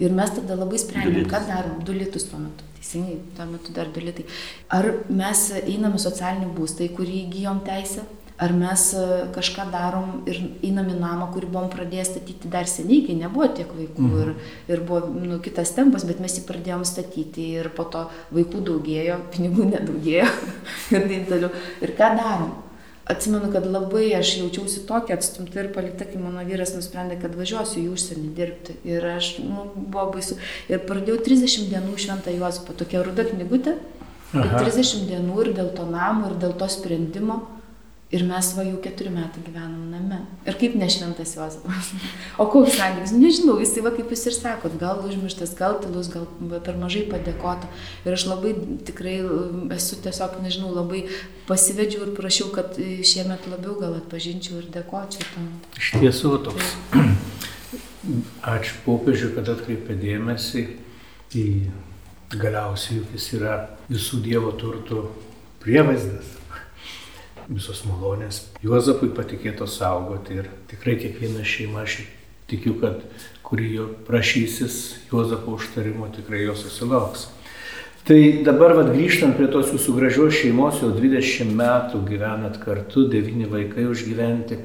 Ir 0.00 0.12
mes 0.16 0.30
tada 0.32 0.54
labai 0.56 0.78
sprendėm, 0.80 1.26
ką 1.28 1.42
darom, 1.48 1.80
2 1.84 1.96
litus 1.98 2.28
tuo 2.28 2.38
metu. 2.40 2.68
Teisingai, 2.78 3.18
tuo 3.36 3.48
metu 3.48 3.72
dar 3.76 3.88
2 3.92 4.04
litai. 4.06 4.24
Ar 4.72 4.86
mes 5.08 5.42
einame 5.60 6.00
socialinį 6.00 6.52
būstą, 6.56 6.86
į 6.86 6.94
kurį 6.96 7.18
įgyjom 7.26 7.60
teisę, 7.66 8.06
ar 8.40 8.52
mes 8.56 8.86
e, 8.96 9.02
kažką 9.34 9.66
darom 9.72 10.22
ir 10.30 10.38
einam 10.64 10.88
į 10.88 10.96
namą, 10.96 11.28
kurį 11.34 11.50
buvom 11.52 11.68
pradėję 11.72 12.06
statyti 12.08 12.48
dar 12.52 12.68
seniai, 12.70 13.02
kai 13.04 13.18
nebuvo 13.18 13.50
tiek 13.52 13.68
vaikų 13.76 14.06
mhm. 14.06 14.22
ir, 14.22 14.54
ir 14.72 14.84
buvo 14.88 15.10
nu, 15.12 15.36
kitas 15.44 15.74
tempas, 15.76 16.06
bet 16.08 16.22
mes 16.24 16.38
jį 16.38 16.46
pradėjom 16.48 16.86
statyti 16.88 17.50
ir 17.60 17.68
po 17.76 17.84
to 17.92 18.06
vaikų 18.32 18.64
daugėjo, 18.70 19.20
pinigų 19.36 19.68
nedaugėjo 19.74 20.26
ir 20.96 21.06
taip 21.12 21.30
toliau. 21.34 21.52
Ir 21.84 21.94
ką 22.00 22.10
darom? 22.16 22.58
Atsimenu, 23.10 23.48
kad 23.50 23.64
labai 23.66 24.06
aš 24.14 24.36
jaučiausi 24.38 24.84
tokia 24.86 25.16
atstumta 25.18 25.64
ir 25.64 25.72
palikta, 25.74 26.06
kai 26.06 26.20
mano 26.22 26.44
vyras 26.46 26.76
nusprendė, 26.76 27.16
kad 27.18 27.34
važiuosiu 27.34 27.80
į 27.82 27.88
užsienį 27.90 28.28
dirbti. 28.36 28.76
Ir 28.86 29.04
aš, 29.16 29.32
nu, 29.42 29.64
buvo 29.74 30.12
baisu. 30.14 30.36
Ir 30.70 30.84
pradėjau 30.86 31.18
30 31.26 31.72
dienų 31.72 31.96
šventą 31.98 32.36
Juozapą, 32.36 32.76
tokia 32.78 33.02
ruda 33.02 33.26
knygutė. 33.26 33.80
Ir 34.30 34.52
30 34.54 35.08
dienų 35.10 35.40
ir 35.42 35.50
dėl 35.56 35.72
to 35.74 35.88
namo, 35.90 36.30
ir 36.30 36.38
dėl 36.38 36.54
to 36.60 36.70
sprendimo. 36.70 37.40
Ir 38.10 38.24
mes 38.26 38.46
va 38.56 38.64
jau 38.66 38.78
keturi 38.82 39.10
metai 39.14 39.38
gyvenam 39.46 39.84
name. 39.92 40.16
Ir 40.42 40.56
kaip 40.58 40.72
nešventas 40.74 41.36
Jozapas. 41.36 41.92
O 42.42 42.46
koks 42.50 42.74
santykis? 42.74 43.12
Nežinau, 43.14 43.54
jis 43.62 43.76
va 43.84 43.92
kaip 43.94 44.10
jūs 44.10 44.24
ir 44.26 44.34
sakot, 44.34 44.74
gal 44.80 45.04
užmirštas, 45.06 45.52
gal 45.54 45.76
tylus, 45.78 46.08
gal 46.10 46.26
per 46.66 46.74
mažai 46.80 47.04
padėkota. 47.06 47.68
Ir 48.02 48.16
aš 48.16 48.24
labai 48.26 48.56
tikrai 48.88 49.20
esu 49.76 50.00
tiesiog, 50.02 50.40
nežinau, 50.42 50.72
labai 50.74 51.04
pasivedžiau 51.46 52.08
ir 52.08 52.10
prašiau, 52.18 52.50
kad 52.56 52.74
šiemet 53.12 53.46
labiau 53.52 53.76
gal 53.78 53.94
atpažinčiau 54.00 54.58
ir 54.58 54.66
dėkočiau 54.74 55.30
tam. 55.30 55.46
Iš 55.78 55.92
tiesų 56.02 56.34
toks. 56.48 56.74
Ačiū 58.56 58.82
popiežiui, 58.88 59.36
kad 59.38 59.54
atkreipė 59.54 59.94
dėmesį 60.02 60.66
į 61.38 61.46
galiausiai, 62.34 62.98
juk 63.04 63.14
jis 63.14 63.30
yra 63.38 63.56
visų 63.86 64.24
Dievo 64.26 64.50
turtų 64.58 65.06
prievaizdas 65.62 66.39
visos 67.50 67.82
malonės 67.88 68.44
Juozapui 68.62 69.10
patikėto 69.14 69.66
saugoti 69.66 70.38
ir 70.40 70.48
tikrai 70.70 70.96
kiekviena 71.00 71.44
šeima, 71.46 71.84
aš 71.84 72.00
tikiu, 72.50 72.76
kad 72.80 73.02
kuri 73.46 73.72
jo 73.74 73.88
prašysis 74.06 74.80
Juozapo 75.10 75.56
užtarimo, 75.58 76.08
tikrai 76.14 76.44
jo 76.44 76.54
susilauks. 76.58 77.28
Tai 78.06 78.18
dabar 78.46 78.72
vad 78.78 78.94
grįžtant 78.94 79.36
prie 79.36 79.46
tos 79.52 79.74
jūsų 79.74 79.96
gražios 79.98 80.38
šeimos, 80.38 80.80
jau 80.80 80.88
20 80.94 81.52
metų 81.58 82.00
gyvenat 82.08 82.56
kartu, 82.62 83.04
9 83.12 83.50
vaikai 83.50 83.84
užgyventi. 83.90 84.62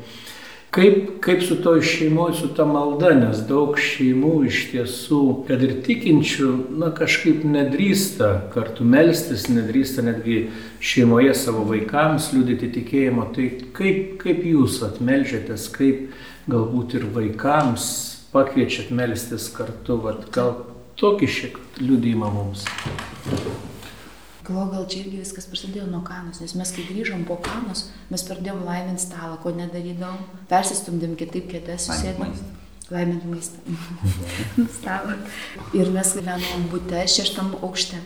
Kaip, 0.75 1.21
kaip 1.23 1.43
su 1.43 1.55
to 1.63 1.81
šeimoje, 1.81 2.33
su 2.35 2.47
ta 2.51 2.65
malda, 2.67 3.13
nes 3.15 3.45
daug 3.47 3.77
šeimų 3.79 4.31
iš 4.49 4.57
tiesų, 4.73 5.19
kad 5.47 5.61
ir 5.63 5.77
tikinčių, 5.85 6.49
na 6.81 6.89
kažkaip 6.97 7.45
nedrįsta 7.47 8.31
kartu 8.51 8.83
melstis, 8.83 9.45
nedrįsta 9.47 10.03
netgi 10.03 10.49
šeimoje 10.83 11.31
savo 11.39 11.63
vaikams 11.69 12.27
liūdėti 12.35 12.73
tikėjimo. 12.75 13.29
Tai 13.37 13.45
kaip, 13.77 14.17
kaip 14.19 14.41
jūs 14.51 14.81
atmelžiatės, 14.89 15.69
kaip 15.77 16.09
galbūt 16.51 16.97
ir 16.99 17.05
vaikams 17.15 17.85
pakviečiat 18.35 18.91
melstis 18.91 19.47
kartu, 19.55 19.95
vat, 20.03 20.27
gal 20.35 20.57
tokį 20.99 21.31
šiek 21.37 21.63
liūdėjimą 21.79 22.33
mums. 22.35 22.67
Galvoju, 24.45 24.71
gal 24.71 24.83
čia 24.85 24.99
irgi 25.01 25.21
viskas 25.23 25.47
prasidėjo 25.49 25.87
nuo 25.89 26.03
kanos, 26.05 26.37
nes 26.43 26.53
mes 26.53 26.71
kai 26.75 26.83
grįžom 26.85 27.23
po 27.25 27.39
kanos, 27.41 27.87
mes 28.13 28.25
pradėjom 28.27 28.59
laiminti 28.67 29.01
stalą, 29.07 29.39
ko 29.41 29.53
nedarydavom, 29.57 30.19
persistumdėm 30.51 31.15
kitaip 31.17 31.47
kėdės, 31.49 31.87
susėdėm. 31.87 32.35
Laiminti 32.93 33.31
maistą. 33.31 33.57
Stalą. 34.77 35.15
Ir 35.73 35.89
mes 35.95 36.13
gyvenom 36.13 36.67
būte 36.69 37.01
šeštam 37.09 37.55
aukšte. 37.65 38.03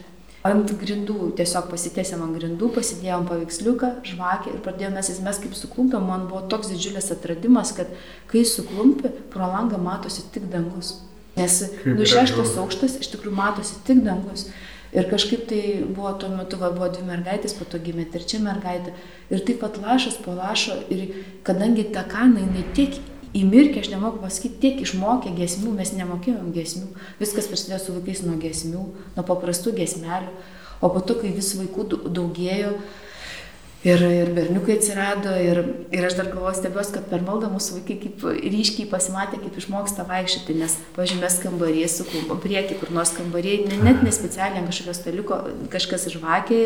Ant 0.48 0.72
grindų, 0.80 1.34
tiesiog 1.36 1.68
pasitėsėm 1.68 2.24
ant 2.24 2.38
grindų, 2.40 2.70
pasidėjom 2.78 3.26
paveiksliuką, 3.28 3.90
žvakę 4.08 4.54
ir 4.54 4.62
pradėjome 4.64 5.02
mes, 5.02 5.10
mes 5.26 5.42
kaip 5.44 5.58
suklumpėm, 5.60 6.08
man 6.08 6.30
buvo 6.32 6.46
toks 6.48 6.72
didžiulis 6.72 7.12
atradimas, 7.12 7.74
kad 7.76 7.92
kai 8.32 8.46
suklumpi, 8.48 9.12
pro 9.34 9.52
langą 9.52 9.82
matosi 9.84 10.24
tik 10.32 10.48
dangus. 10.54 10.96
Nes 11.36 11.60
nu 11.84 12.08
šeštas 12.08 12.56
aukštas 12.64 12.96
iš 13.04 13.12
tikrųjų 13.12 13.36
matosi 13.36 13.76
tik 13.88 14.00
dangus. 14.08 14.48
Ir 14.96 15.06
kažkaip 15.06 15.46
tai 15.50 15.62
buvo 15.86 16.16
tuo 16.18 16.32
metu, 16.34 16.58
va, 16.58 16.72
buvo 16.74 16.88
dvi 16.90 17.04
mergaitės, 17.06 17.54
po 17.58 17.68
to 17.70 17.78
gimė 17.82 18.08
trečia 18.10 18.40
mergaitė. 18.42 18.96
Ir 19.30 19.44
taip 19.46 19.62
pat 19.62 19.78
lašas 19.78 20.18
po 20.24 20.34
lašo, 20.34 20.80
ir 20.90 21.12
kadangi 21.46 21.86
ta 21.94 22.02
kana, 22.10 22.42
jinai 22.42 22.66
tiek 22.74 22.98
įmirkė, 23.38 23.84
aš 23.84 23.92
nemoku 23.94 24.24
pasakyti, 24.24 24.58
tiek 24.64 24.82
išmokė 24.88 25.36
gesmių, 25.38 25.76
mes 25.78 25.94
nemokėjom 25.94 26.50
gesmių. 26.56 26.88
Viskas 27.22 27.50
prasidėjo 27.52 27.84
su 27.84 27.98
vaikais 28.00 28.24
nuo 28.26 28.40
gesmių, 28.42 28.86
nuo 29.18 29.28
paprastų 29.28 29.76
gesmelių. 29.78 30.34
O 30.82 30.90
po 30.90 31.04
to, 31.04 31.20
kai 31.20 31.36
vis 31.36 31.52
vaikų 31.60 31.86
daugėjo, 32.08 32.74
Ir, 33.80 34.02
ir 34.04 34.34
berniukai 34.36 34.74
atsirado 34.76 35.32
ir, 35.40 35.62
ir 35.96 36.04
aš 36.04 36.18
dar 36.18 36.28
galvoju 36.34 36.58
stebiuosi, 36.58 36.92
kad 36.98 37.06
per 37.08 37.22
maldą 37.24 37.48
mūsų 37.48 37.78
vaikai 37.78 37.96
kaip 38.02 38.26
ryškiai 38.28 38.90
pasimatė, 38.92 39.38
kaip 39.40 39.56
išmoksta 39.62 40.04
vaikščioti, 40.10 40.56
nes, 40.60 40.74
pažymės 40.98 41.38
kambarį 41.40 41.86
su 41.88 42.04
prieki, 42.44 42.76
kur 42.82 42.92
nors 42.92 43.14
kambarį, 43.16 43.54
net 43.80 44.04
nespecialiai 44.04 44.60
ant 44.60 44.68
kažkokio 44.68 44.96
staliuko, 44.98 45.38
kažkas 45.72 46.10
žvakė, 46.12 46.60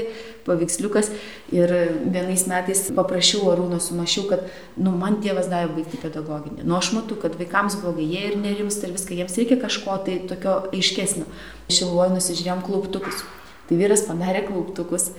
paveiksliukas. 0.48 1.12
Ir 1.54 1.76
vienais 2.02 2.48
metais 2.50 2.82
paprašiau 2.98 3.46
Arūno, 3.54 3.78
sumašiau, 3.78 4.26
kad, 4.34 4.50
nu, 4.82 4.96
man 4.98 5.20
Dievas 5.22 5.52
davė 5.54 5.70
baigti 5.78 6.02
pedagoginį. 6.02 6.66
Nu, 6.66 6.80
aš 6.80 6.96
matau, 6.98 7.20
kad 7.22 7.38
vaikams 7.38 7.78
blogai, 7.84 8.10
jie 8.10 8.26
ir 8.32 8.42
nerimsta 8.42 8.90
ir 8.90 8.98
viską, 8.98 9.20
jiems 9.22 9.38
reikia 9.38 9.62
kažko 9.62 10.02
tai 10.10 10.18
tokio 10.34 10.64
aiškesnio. 10.74 11.30
Šiluoju 11.70 12.18
nusižiūrėjom 12.18 12.66
klauptukus. 12.66 13.22
Tai 13.70 13.78
vyras 13.80 14.02
padarė 14.10 14.48
klauptukus. 14.50 15.12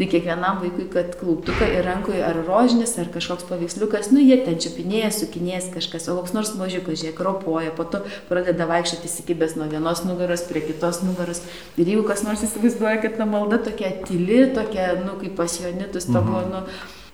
Tai 0.00 0.06
kiekvienam 0.08 0.62
vaikui, 0.62 0.86
kad 0.88 1.10
klauptuką 1.20 1.66
ir 1.68 1.84
rankoje 1.84 2.22
ar 2.24 2.38
rožinis, 2.46 2.94
ar 2.96 3.10
kažkoks 3.12 3.44
paveiksliukas, 3.50 4.06
nu 4.14 4.22
jie 4.22 4.38
ten 4.46 4.54
čiupinėja, 4.56 5.10
sukinėjas 5.12 5.66
kažkas, 5.74 6.06
o 6.08 6.14
koks 6.16 6.32
nors 6.32 6.54
mažiukas, 6.56 7.02
žiūrėk, 7.02 7.18
ropoja, 7.26 7.68
po 7.76 7.84
to 7.84 8.00
pradeda 8.30 8.64
vaikščioti 8.70 9.04
įsikibęs 9.10 9.58
nuo 9.60 9.66
vienos 9.68 10.00
nugaros 10.08 10.46
prie 10.48 10.62
kitos 10.64 11.02
nugaros. 11.04 11.42
Ir 11.76 11.90
jeigu 11.92 12.06
kas 12.08 12.24
nors 12.24 12.40
įsivaizduoja, 12.46 12.96
kad 13.02 13.18
ta 13.20 13.26
malda 13.28 13.58
tokia 13.66 13.90
tyli, 14.06 14.38
tokia, 14.56 14.86
nu, 15.02 15.18
kaip 15.20 15.34
pas 15.36 15.58
Jonitus, 15.60 16.08
to 16.08 16.22
buvo, 16.24 16.46
nu, 16.48 16.62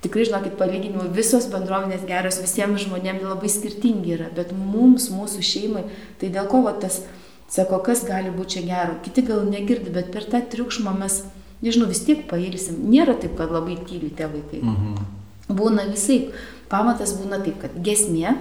tikrai, 0.07 0.29
žinokit, 0.31 0.55
palyginimui 0.61 1.09
visos 1.17 1.49
bendruomenės 1.51 2.05
geros 2.07 2.39
visiems 2.45 2.85
žmonėms 2.85 3.27
labai 3.27 3.51
skirtingi 3.51 4.15
yra, 4.21 4.29
bet 4.37 4.53
mums, 4.55 5.09
mūsų 5.11 5.43
šeimai, 5.51 5.83
tai 6.23 6.31
dėl 6.39 6.47
ko 6.55 6.63
va, 6.69 6.77
tas, 6.87 7.01
sako, 7.51 7.83
kas 7.91 8.07
gali 8.07 8.31
būti 8.31 8.61
čia 8.61 8.65
gero, 8.71 8.95
kiti 9.03 9.27
gal 9.27 9.43
negirdi, 9.51 9.91
bet 9.91 10.15
per 10.15 10.31
tą 10.31 10.45
triukšmą 10.55 10.95
mes 11.03 11.25
nežinau, 11.63 11.89
vis 11.91 12.03
tiek 12.07 12.27
pailsim. 12.31 12.79
Nėra 12.91 13.17
taip, 13.21 13.37
kad 13.39 13.53
labai 13.53 13.79
tyli 13.89 14.11
tie 14.11 14.29
vaikai. 14.31 14.63
Mhm. 14.63 15.07
Būna 15.57 15.87
visai. 15.91 16.33
Pamatas 16.69 17.15
būna 17.15 17.39
taip, 17.45 17.61
kad 17.63 17.75
gesmė, 17.79 18.35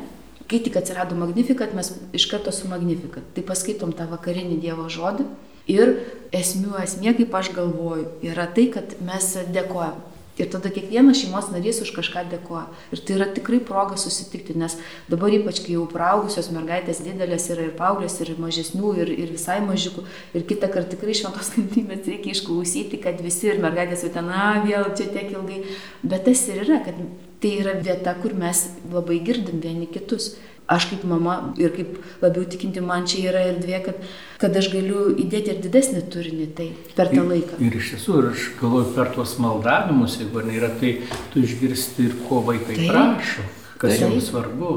kai 0.49 0.59
tik 0.59 0.77
atsirado 0.77 1.17
Magnifikat, 1.17 1.75
mes 1.77 1.91
iš 2.13 2.25
karto 2.31 2.51
su 2.51 2.67
Magnifikat. 2.67 3.23
Tai 3.35 3.43
paskaitom 3.45 3.93
tą 3.93 4.07
vakarinį 4.09 4.57
Dievo 4.61 4.89
žodį. 4.89 5.27
Ir 5.69 5.95
esmių 6.33 6.77
esmė, 6.83 7.15
kaip 7.17 7.33
aš 7.33 7.51
galvoju, 7.53 8.09
yra 8.25 8.45
tai, 8.53 8.67
kad 8.73 8.97
mes 9.05 9.31
dėkojam. 9.53 10.01
Ir 10.35 10.49
tada 10.51 10.67
kiekvienas 10.73 11.21
šeimos 11.21 11.47
narys 11.53 11.77
už 11.85 11.93
kažką 11.95 12.25
dėkoja. 12.33 12.65
Ir 12.91 13.01
tai 13.07 13.15
yra 13.15 13.27
tikrai 13.31 13.61
proga 13.63 13.95
susitikti, 13.99 14.55
nes 14.59 14.75
dabar 15.07 15.31
ypač, 15.31 15.61
kai 15.63 15.77
jau 15.77 15.85
praugusios 15.87 16.49
mergaitės 16.51 16.99
didelės 17.05 17.47
yra 17.53 17.69
ir 17.69 17.75
paauglės, 17.79 18.17
ir 18.19 18.33
mažesnių, 18.43 18.91
ir, 18.99 19.13
ir 19.15 19.31
visai 19.31 19.61
mažikų. 19.63 20.03
Ir 20.35 20.43
kitą 20.49 20.67
kartą 20.73 20.97
tikrai 20.97 21.15
šventos 21.15 21.53
kantrybės 21.55 22.09
reikia 22.11 22.33
išklausyti, 22.35 22.99
kad 23.05 23.23
visi 23.23 23.47
ir 23.53 23.61
mergaitės 23.63 24.03
jau 24.03 24.11
ten, 24.17 24.27
na, 24.27 24.59
vėl 24.65 24.91
čia 24.97 25.07
tiek 25.13 25.31
ilgai. 25.31 25.61
Bet 26.03 26.27
tas 26.27 26.43
ir 26.51 26.65
yra, 26.65 26.81
kad 26.83 26.99
tai 27.39 27.53
yra 27.61 27.77
vieta, 27.79 28.15
kur 28.19 28.35
mes 28.35 28.67
labai 28.91 29.21
girdim 29.23 29.63
vieni 29.63 29.87
kitus 29.87 30.33
aš 30.67 30.87
kaip 30.91 31.03
mama 31.07 31.35
ir 31.61 31.73
kaip 31.75 31.99
labiau 32.23 32.45
tikinti, 32.49 32.81
man 32.81 33.05
čia 33.09 33.29
yra 33.31 33.43
erdvė, 33.51 33.81
kad, 33.85 34.01
kad 34.41 34.57
aš 34.57 34.71
galiu 34.73 35.05
įdėti 35.13 35.53
ir 35.53 35.61
didesnį 35.65 36.03
turinį 36.13 36.47
tai 36.57 36.69
per 36.97 37.11
tą 37.13 37.23
laiką. 37.27 37.59
Ir, 37.59 37.69
ir 37.69 37.77
iš 37.81 37.93
tiesų, 37.93 38.17
ir 38.21 38.29
aš 38.31 38.47
galvoju, 38.61 38.89
per 38.97 39.13
tuos 39.15 39.37
maldavimus, 39.43 40.17
jeigu 40.21 40.43
nėra, 40.47 40.73
tai 40.81 40.97
tu 41.33 41.45
išgirsti 41.45 42.09
ir 42.09 42.19
ko 42.25 42.41
vaikai 42.49 42.79
Taip. 42.81 42.91
prašo, 42.91 43.47
kas 43.77 43.95
Taip. 43.95 44.05
jiems 44.07 44.29
svarbu. 44.31 44.75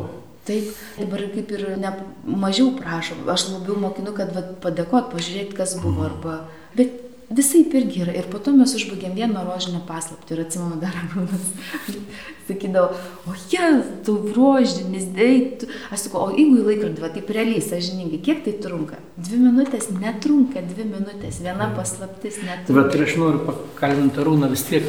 Taip, 0.48 0.70
dabar 0.96 1.27
kaip 1.35 1.51
ir 1.57 1.66
ne, 1.81 1.90
mažiau 2.24 2.70
prašom, 2.77 3.27
aš 3.29 3.51
labiau 3.53 3.77
mokinu, 3.81 4.14
kad 4.16 4.33
vat, 4.37 4.55
padėkot, 4.64 5.11
pažiūrėti, 5.12 5.57
kas 5.57 5.77
buvo, 5.81 6.01
mm. 6.01 6.09
arba, 6.09 6.38
bet 6.77 7.08
Visai 7.28 7.60
irgi 7.76 8.02
yra. 8.06 8.12
Ir 8.16 8.28
po 8.32 8.40
to 8.40 8.54
mes 8.56 8.72
užbaigėm 8.72 9.12
vieną 9.16 9.42
rožinę 9.44 9.82
paslaptį. 9.88 10.32
Ir 10.32 10.44
atsimenu 10.46 10.78
dar 10.80 10.94
Arūnas 10.96 11.50
sakydavo, 12.48 12.94
o 13.28 13.34
jie, 13.52 13.66
tu 14.06 14.14
rožinis, 14.32 15.10
dai. 15.16 15.34
Tu... 15.60 15.68
Aš 15.92 16.06
sakau, 16.06 16.22
o 16.24 16.30
jeigu 16.32 16.62
į 16.62 16.68
laikrodį, 16.70 17.02
va, 17.04 17.10
taip 17.12 17.28
realiai, 17.36 17.60
sažininkai, 17.64 18.22
kiek 18.24 18.40
tai 18.46 18.54
trunka? 18.64 19.00
Dvi 19.20 19.42
minutės 19.42 19.90
netrunka, 19.92 20.62
dvi 20.70 20.86
minutės. 20.88 21.42
Viena 21.44 21.68
paslaptis 21.76 22.40
netrunka. 22.46 22.78
Bet 22.78 22.96
ir 22.96 23.04
aš 23.04 23.18
noriu 23.20 23.42
pakalbinti 23.50 24.24
Arūną 24.24 24.48
vis 24.54 24.64
tiek, 24.70 24.88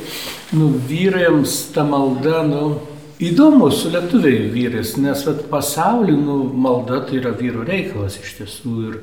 nu, 0.56 0.72
vyrams 0.88 1.60
ta 1.76 1.84
malda, 1.88 2.46
nu, 2.48 2.64
Įdomu 3.20 3.68
su 3.76 3.90
lietuviai 3.92 4.46
vyrais, 4.48 4.94
nes 4.96 5.26
vat, 5.28 5.42
pasaulį 5.52 6.14
nu, 6.16 6.38
malda 6.56 7.02
tai 7.04 7.18
yra 7.18 7.34
vyrų 7.36 7.66
reikalas 7.68 8.16
iš 8.16 8.38
tiesų 8.38 8.76
ir 8.88 8.94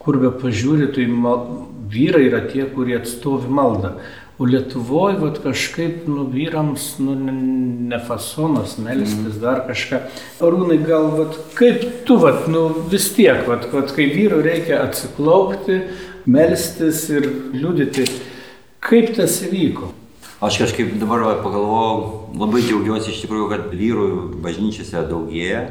kur 0.00 0.18
be 0.20 0.32
pažiūri, 0.40 0.90
tai 0.94 1.06
mal, 1.10 1.44
vyrai 1.90 2.26
yra 2.28 2.44
tie, 2.48 2.64
kurie 2.70 2.98
atstovi 3.00 3.50
maldą. 3.52 3.96
O 4.40 4.46
Lietuvoje 4.48 5.18
vat, 5.20 5.38
kažkaip 5.44 6.06
nu, 6.08 6.24
vyrams 6.32 6.94
nu, 7.04 7.12
ne 7.90 7.98
fasonas, 8.06 8.78
melstis 8.80 9.34
mm. 9.34 9.40
dar 9.42 9.60
kažką. 9.66 9.98
Arūnai, 10.40 10.78
gal 10.80 11.10
vat, 11.18 11.36
kaip 11.58 11.84
tu, 12.08 12.16
vat, 12.22 12.46
nu, 12.48 12.70
vis 12.88 13.10
tiek, 13.12 13.42
vat, 13.44 13.68
vat, 13.74 13.92
kai 13.92 14.08
vyrui 14.14 14.40
reikia 14.46 14.80
atsiklaupti, 14.86 15.82
melstis 16.24 17.04
ir 17.12 17.28
liudyti, 17.52 18.08
kaip 18.80 19.12
tas 19.18 19.42
įvyko? 19.44 19.92
Aš 20.40 20.62
kažkaip 20.62 20.96
dabar 20.96 21.20
va, 21.26 21.36
pagalvojau, 21.44 22.32
labai 22.40 22.64
džiaugiuosi 22.64 23.12
iš 23.12 23.20
tikrųjų, 23.26 23.50
kad 23.52 23.68
vyrų 23.76 24.08
bažnyčiose 24.40 25.04
daugėja. 25.10 25.66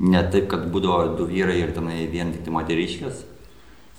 Ne 0.00 0.24
taip, 0.32 0.48
kad 0.50 0.66
būdavo 0.72 1.14
du 1.18 1.28
vyrai 1.30 1.60
ir 1.62 1.70
tenai 1.76 2.06
vien 2.10 2.32
tik 2.34 2.42
tai 2.46 2.54
moteriškės 2.54 3.22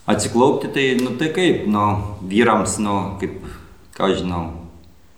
Atsiklaupti 0.05 0.67
tai, 0.67 0.97
nu 1.01 1.15
tai 1.17 1.31
kaip, 1.33 1.63
nu, 1.65 1.81
vyrams, 2.29 2.75
nu, 2.77 3.17
kaip, 3.17 3.39
ką 3.97 4.11
žinau, 4.13 4.43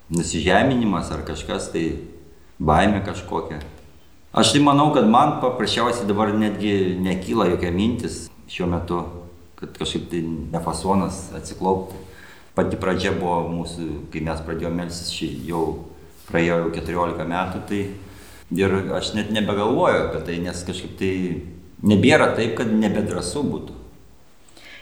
nusižeminimas 0.07 1.09
ar 1.11 1.25
kažkas, 1.27 1.67
tai 1.73 1.89
baime 2.55 3.01
kažkokia. 3.03 3.59
Aš 4.31 4.53
tai 4.55 4.61
manau, 4.63 4.93
kad 4.95 5.09
man 5.11 5.41
paprasčiausiai 5.43 6.07
dabar 6.07 6.31
netgi 6.31 6.95
nekyla 7.03 7.49
jokia 7.51 7.73
mintis 7.75 8.29
šiuo 8.47 8.69
metu, 8.71 9.01
kad 9.59 9.75
kažkaip 9.75 10.07
tai 10.07 10.23
nefasonas 10.55 11.33
atsiklaupti. 11.35 11.99
Pati 12.55 12.79
pradžia 12.79 13.11
buvo 13.11 13.41
mūsų, 13.57 13.89
kai 14.13 14.23
mes 14.23 14.39
pradėjome 14.47 14.85
melsis, 14.85 15.11
jau 15.51 15.65
praėjo 16.31 16.61
jau 16.63 16.71
14 16.79 17.27
metų, 17.27 17.65
tai 17.67 17.81
ir 18.55 18.75
aš 18.95 19.13
net 19.17 19.31
nebegalvoju 19.35 20.07
apie 20.07 20.21
tai, 20.27 20.37
nes 20.43 20.63
kažkaip 20.67 20.95
tai 20.99 21.13
nebėra 21.83 22.31
taip, 22.37 22.55
kad 22.59 22.71
nebedrasu 22.71 23.43
būtų. 23.43 23.75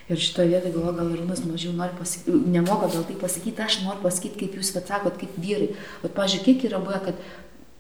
Ir 0.06 0.20
šitoje 0.22 0.52
vietoje 0.52 0.74
galvoju, 0.76 0.98
gal 1.00 1.14
Irūnas 1.16 1.42
mažiau 1.50 1.72
nori 1.74 1.96
pasakyti, 1.98 2.36
nemoka 2.54 2.92
gal 2.94 3.08
tai 3.08 3.16
pasakyti, 3.18 3.64
aš 3.66 3.80
noriu 3.82 4.04
pasakyti, 4.04 4.38
kaip 4.44 4.60
jūs 4.60 4.70
atsakot, 4.78 5.18
kaip 5.18 5.34
vyrai. 5.42 5.72
Bet, 6.04 6.14
pažiūrėk, 6.14 6.46
kiek 6.46 6.68
yra 6.70 6.78
buvę, 6.84 7.00
kad 7.08 7.24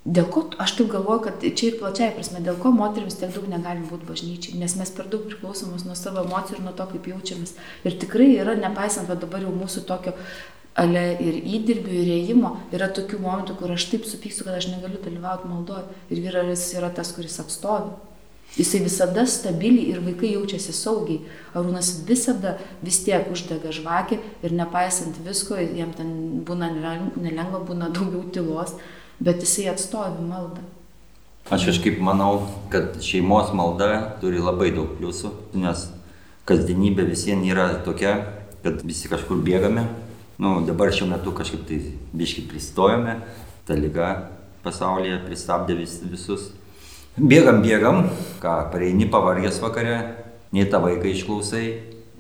dėl 0.10 0.26
ko, 0.34 0.48
aš 0.58 0.74
taip 0.80 0.90
galvoju, 0.90 1.22
kad 1.28 1.46
čia 1.46 1.70
ir 1.70 1.78
plačiai 1.78 2.16
prasme, 2.18 2.42
dėl 2.42 2.58
ko 2.64 2.72
moteriams 2.74 3.20
tiek 3.20 3.30
daug 3.36 3.46
negalim 3.52 3.86
būti 3.92 4.10
bažnyčiai, 4.10 4.58
nes 4.58 4.74
mes 4.80 4.94
per 4.98 5.06
daug 5.12 5.30
priklausomos 5.30 5.86
nuo 5.86 5.94
savo 5.98 6.26
emocijų 6.26 6.58
ir 6.58 6.66
nuo 6.66 6.74
to, 6.74 6.90
kaip 6.96 7.12
jaučiamės. 7.14 7.54
Ir 7.86 8.02
tikrai 8.02 8.32
yra, 8.40 8.58
nepaisant, 8.58 9.06
kad 9.12 9.22
dabar 9.22 9.46
jau 9.46 9.54
mūsų 9.54 9.86
tokio 9.86 10.18
ale 10.76 11.04
ir 11.24 11.38
įdirbių, 11.40 11.94
ir 12.02 12.10
ėjimo, 12.18 12.52
yra 12.76 12.90
tokių 12.92 13.22
momentų, 13.24 13.56
kur 13.60 13.72
aš 13.76 13.88
taip 13.94 14.08
supyksiu, 14.08 14.44
kad 14.48 14.58
aš 14.58 14.68
negaliu 14.74 15.00
dalyvauti 15.04 15.48
maldoje. 15.48 15.88
Ir 16.12 16.20
vyras 16.26 16.68
yra 16.76 16.92
tas, 16.94 17.14
kuris 17.16 17.40
atstovi. 17.44 17.96
Jisai 18.56 18.80
visada 18.86 19.26
stabiliai 19.28 19.90
ir 19.92 20.04
vaikai 20.04 20.34
jaučiasi 20.36 20.76
saugiai. 20.76 21.24
Arūnas 21.56 21.90
visada 22.08 22.56
vis 22.84 23.02
tiek 23.04 23.28
uždega 23.32 23.74
žvakį 23.76 24.20
ir 24.48 24.56
nepaisant 24.56 25.18
visko, 25.26 25.58
jam 25.60 25.92
ten 25.96 26.14
būna 26.48 26.70
nelengva, 26.72 27.64
būna 27.68 27.90
daugiau 27.96 28.24
tylos, 28.36 28.78
bet 29.20 29.44
jisai 29.44 29.68
atstovi 29.74 30.24
maldą. 30.24 30.64
Aš 31.52 31.68
kažkaip 31.70 32.00
manau, 32.02 32.48
kad 32.72 32.96
šeimos 33.06 33.52
malda 33.54 34.18
turi 34.22 34.40
labai 34.42 34.72
daug 34.74 34.96
pliusų, 34.98 35.34
nes 35.60 35.90
kasdienybė 36.48 37.06
visiems 37.12 37.46
yra 37.52 37.68
tokia, 37.86 38.16
kad 38.64 38.82
visi 38.88 39.12
kažkur 39.12 39.44
bėgame. 39.46 39.84
Nu, 40.38 40.60
dabar 40.68 40.92
šiuo 40.92 41.08
metu 41.08 41.32
kažkaip 41.32 41.64
tai 41.68 41.80
biškai 42.12 42.44
pristojame, 42.50 43.20
ta 43.64 43.76
lyga 43.80 44.10
pasaulyje 44.66 45.22
pristabdė 45.24 45.78
vis, 45.80 46.00
visus. 46.04 46.50
Bėgam, 47.16 47.62
bėgam, 47.64 48.02
ką 48.44 48.56
pareini 48.74 49.08
pavargęs 49.08 49.62
vakare, 49.64 49.96
nei 50.52 50.66
tą 50.68 50.82
vaiką 50.84 51.08
išklausai, 51.08 51.70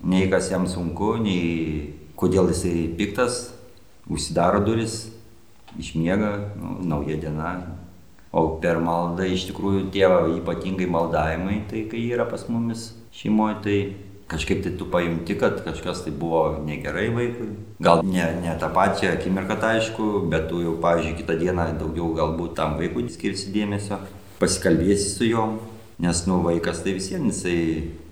nei 0.07 0.29
kas 0.31 0.47
jam 0.53 0.69
sunku, 0.71 1.17
nei 1.19 1.91
kodėl 2.15 2.47
jisai 2.53 2.87
piktas, 2.95 3.49
užsidaro 4.07 4.63
duris, 4.63 5.09
išmiega, 5.75 6.31
nu, 6.55 6.77
nauja 6.87 7.19
diena. 7.19 7.57
O 8.35 8.47
per 8.63 8.79
maldą 8.83 9.27
iš 9.27 9.49
tikrųjų 9.49 9.89
tėvą 9.91 10.25
ypatingai 10.39 10.87
maldavimai, 10.91 11.61
tai 11.67 11.85
kai 11.91 12.07
yra 12.15 12.23
pas 12.27 12.47
mumis 12.51 12.89
šeimoje, 13.15 13.59
tai 13.63 13.77
kažkaip 14.27 14.63
tai 14.63 14.73
tu 14.77 14.87
pajunti, 14.89 15.37
kad 15.37 15.59
kažkas 15.65 16.03
tai 16.05 16.11
buvo 16.11 16.57
negerai 16.65 17.09
vaikui. 17.13 17.49
Gal 17.79 18.01
ne, 18.03 18.25
ne 18.41 18.55
tą 18.59 18.71
pačią 18.73 19.13
akimirką, 19.13 19.59
tai 19.61 19.77
aišku, 19.79 20.25
bet 20.31 20.49
tu 20.49 20.63
jau, 20.63 20.75
pavyzdžiui, 20.81 21.17
kitą 21.21 21.37
dieną 21.41 21.67
daugiau 21.79 22.13
galbūt 22.17 22.55
tam 22.57 22.77
vaikui 22.79 23.05
skirsi 23.13 23.53
dėmesio 23.53 23.99
pasikalbėsi 24.41 25.11
su 25.11 25.29
juom, 25.29 25.59
nes 26.01 26.25
nu 26.27 26.41
vaikas 26.43 26.81
tai 26.83 26.95
vis 26.97 27.11
vien 27.13 27.29
jisai 27.29 27.59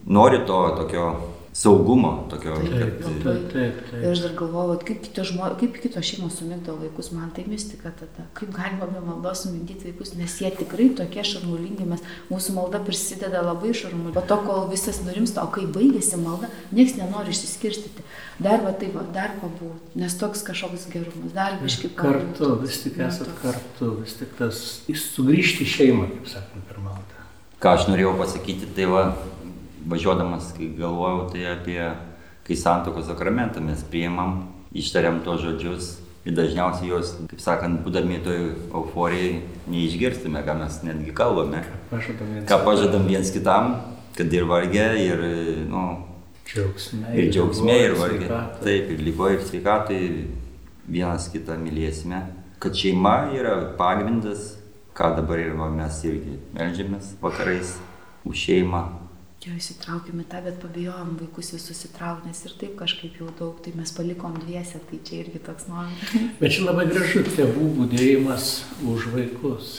nori 0.06 0.44
to 0.48 0.60
tokio 0.78 1.08
saugumo 1.54 2.28
tokio. 2.30 2.56
Taip, 2.56 3.04
kad... 3.04 3.24
taip, 3.24 3.24
taip, 3.54 3.82
taip. 3.90 4.00
Ir 4.00 4.10
aš 4.10 4.24
dar 4.26 4.34
galvoju, 4.38 4.80
kaip 4.88 5.04
kitos, 5.06 5.30
žmo, 5.30 5.50
kaip 5.60 5.76
kitos 5.78 6.08
šeimos 6.08 6.40
sumigdo 6.40 6.74
vaikus, 6.80 7.12
man 7.14 7.30
tai 7.36 7.46
mistika 7.48 7.92
tada. 8.00 8.26
Kaip 8.38 8.50
galima 8.56 8.88
be 8.90 9.02
maldos 9.06 9.44
sumigdyti 9.46 9.92
vaikus, 9.92 10.16
nes 10.18 10.34
jie 10.42 10.50
tikrai 10.58 10.90
tokie 10.98 11.26
šarmulingi, 11.30 11.86
mes, 11.90 12.02
mūsų 12.32 12.56
malda 12.58 12.82
prisideda 12.84 13.44
labai 13.46 13.74
šarmulingi. 13.78 14.16
Po 14.18 14.26
to, 14.32 14.40
kol 14.48 14.66
visas 14.72 15.04
nurimsta, 15.06 15.46
o 15.46 15.54
kai 15.54 15.68
baigėsi 15.70 16.18
malda, 16.22 16.50
niekas 16.74 16.98
nenori 16.98 17.36
išsiskirstyti. 17.36 18.08
Dar 18.42 18.66
va 18.66 18.74
taip, 18.74 18.98
va, 18.98 19.06
dar 19.14 19.38
pabūti, 19.38 19.94
nes 20.02 20.18
toks 20.18 20.42
kažkoks 20.48 20.88
gerumas, 20.90 21.36
dar 21.38 21.60
biškai 21.62 21.94
pabūti. 21.94 22.34
Kartu, 22.34 22.50
vis 22.64 22.82
tik 22.82 22.98
esat 22.98 23.30
toks... 23.30 23.44
kartu, 23.46 23.92
vis 24.02 24.18
tik 24.18 24.34
tas, 24.42 24.64
sugrįžti 24.90 25.68
į 25.68 25.74
šeimą, 25.78 26.10
kaip 26.16 26.34
sakome, 26.34 26.66
per 26.66 26.82
maldą. 26.82 27.22
Ką 27.62 27.78
aš 27.78 27.86
norėjau 27.92 28.18
pasakyti, 28.20 28.68
tai 28.76 28.90
va, 28.90 29.04
važiuodamas, 29.90 30.54
kai 30.58 30.70
galvojau, 30.78 31.28
tai 31.34 31.48
apie, 31.52 31.82
kai 32.48 32.58
santokos 32.60 33.08
sakramentą 33.10 33.64
mes 33.64 33.84
priimam, 33.90 34.48
ištariam 34.74 35.22
tos 35.26 35.42
žodžius 35.44 35.92
ir 36.24 36.36
dažniausiai 36.38 36.90
juos, 36.90 37.12
kaip 37.30 37.42
sakant, 37.44 37.82
būdami 37.84 38.22
toj 38.24 38.40
euforijai, 38.72 39.42
neišgirstume, 39.72 40.44
ką 40.46 40.56
mes 40.62 40.80
netgi 40.88 41.16
kalbame. 41.16 41.64
Ką 41.92 42.60
pažadam 42.64 43.08
viens 43.10 43.32
kitam, 43.34 43.76
kad 44.18 44.34
ir 44.34 44.48
vargė, 44.48 44.88
ir, 45.04 45.26
nu, 45.68 45.84
džiaugsme, 46.48 47.12
ir, 47.18 47.30
džiaugsme, 47.34 47.78
ir 47.90 47.98
vargė. 48.00 48.32
Taip, 48.64 48.94
ir 48.96 49.04
lygoje, 49.04 49.40
ir 49.40 49.46
sveikatai 49.50 50.02
vienas 50.88 51.28
kitą 51.34 51.60
mylėsime. 51.60 52.24
Kad 52.64 52.80
šeima 52.80 53.34
yra 53.36 53.58
pagrindas, 53.80 54.54
ką 54.96 55.16
dabar 55.18 55.42
ir 55.42 55.58
mes 55.58 56.04
irgi 56.08 56.38
melžiamės 56.56 57.16
vakarais 57.22 57.76
už 58.24 58.46
šeimą, 58.46 58.84
jo 59.48 59.54
įsitraukėm 59.58 60.22
į 60.24 60.26
tą, 60.32 60.42
bet 60.46 60.60
pabijojom 60.62 61.16
vaikus 61.20 61.54
visus 61.56 61.86
įtraukti, 61.90 62.30
nes 62.30 62.44
ir 62.48 62.54
taip 62.60 62.76
kažkaip 62.80 63.18
jau 63.20 63.30
daug, 63.40 63.58
tai 63.64 63.74
mes 63.78 63.92
palikom 63.96 64.36
dviese, 64.42 64.82
tai 64.90 65.00
čia 65.08 65.22
irgi 65.24 65.42
toks 65.44 65.68
noras. 65.72 66.14
Bet 66.42 66.56
čia 66.56 66.68
labai 66.68 66.86
gražu 66.92 67.24
tėvų 67.28 67.72
būdėjimas 67.80 68.52
už 68.94 69.10
vaikus. 69.16 69.74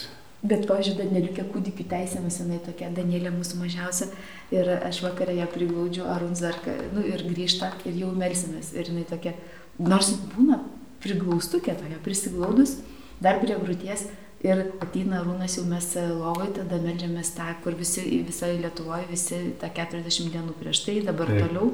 Bet, 0.45 0.67
pavyzdžiui, 0.69 0.99
Danieliukė 0.99 1.47
kūdikių 1.49 1.87
teisėmis, 1.89 2.37
jinai 2.43 2.59
tokia, 2.61 2.91
Danielė 2.93 3.31
mūsų 3.33 3.63
mažiausia, 3.63 4.11
ir 4.53 4.67
aš 4.75 4.99
vakarą 5.01 5.33
ją 5.39 5.47
priglaudžiu, 5.49 6.03
Arun 6.13 6.35
Zarka, 6.37 6.75
nu 6.93 7.01
ir 7.07 7.23
grįžta, 7.25 7.71
ir 7.89 7.97
jau 8.03 8.11
melsimės, 8.13 8.69
ir 8.77 8.91
jinai 8.91 9.07
tokia, 9.09 9.33
nors 9.81 10.11
būna 10.35 10.59
priglaustukė 11.01 11.73
tokia, 11.79 11.97
prisiglaudus, 12.05 12.77
dar 13.25 13.41
prie 13.41 13.57
grūties, 13.57 14.05
Ir 14.45 14.61
ateina 14.83 15.23
rūnas 15.25 15.55
jau 15.57 15.63
mes 15.65 15.87
lovai, 15.97 16.51
tada 16.53 16.77
medžiamės 16.83 17.31
tą, 17.33 17.47
kur 17.63 17.73
visi, 17.77 18.03
visoje 18.27 18.59
Lietuvoje, 18.61 19.07
visi 19.09 19.39
tą 19.61 19.71
40 19.73 20.29
dienų 20.33 20.53
prieš 20.59 20.83
tai, 20.85 20.99
dabar 21.05 21.31
Taip. 21.31 21.47
toliau. 21.47 21.71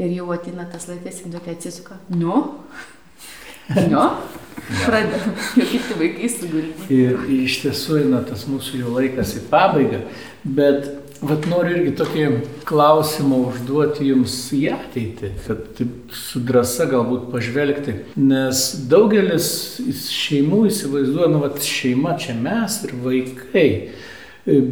Ir 0.00 0.12
jau 0.18 0.26
ateina 0.34 0.66
tas 0.68 0.88
laikas, 0.90 1.22
ir 1.24 1.32
tokia 1.32 1.54
atsisuka. 1.56 1.96
Nu, 2.12 2.42
nu, 3.92 4.04
pradeda, 4.84 5.20
jau 5.56 5.66
kiti 5.72 5.96
vaikai 6.02 6.30
suguldyti. 6.32 7.00
Ir 7.00 7.24
iš 7.40 7.60
tiesų 7.64 8.02
eina 8.02 8.20
tas 8.28 8.44
mūsų 8.50 8.82
jau 8.82 8.94
laikas 8.98 9.36
į 9.40 9.46
pabaigą, 9.52 10.02
bet 10.44 10.90
Vat 11.20 11.44
noriu 11.50 11.74
irgi 11.76 11.90
tokį 11.98 12.26
klausimą 12.68 13.42
užduoti 13.50 14.06
jums 14.08 14.34
į 14.56 14.62
ateitį, 14.72 15.30
kad 15.44 15.82
su 16.16 16.40
drąsa 16.48 16.86
galbūt 16.88 17.26
pažvelgti, 17.32 17.96
nes 18.16 18.62
daugelis 18.88 19.50
šeimų 20.08 20.62
įsivaizduoja, 20.70 21.28
nu, 21.34 21.42
vat 21.44 21.60
šeima 21.60 22.14
čia 22.20 22.38
mes 22.40 22.78
ir 22.88 22.96
vaikai, 23.04 23.68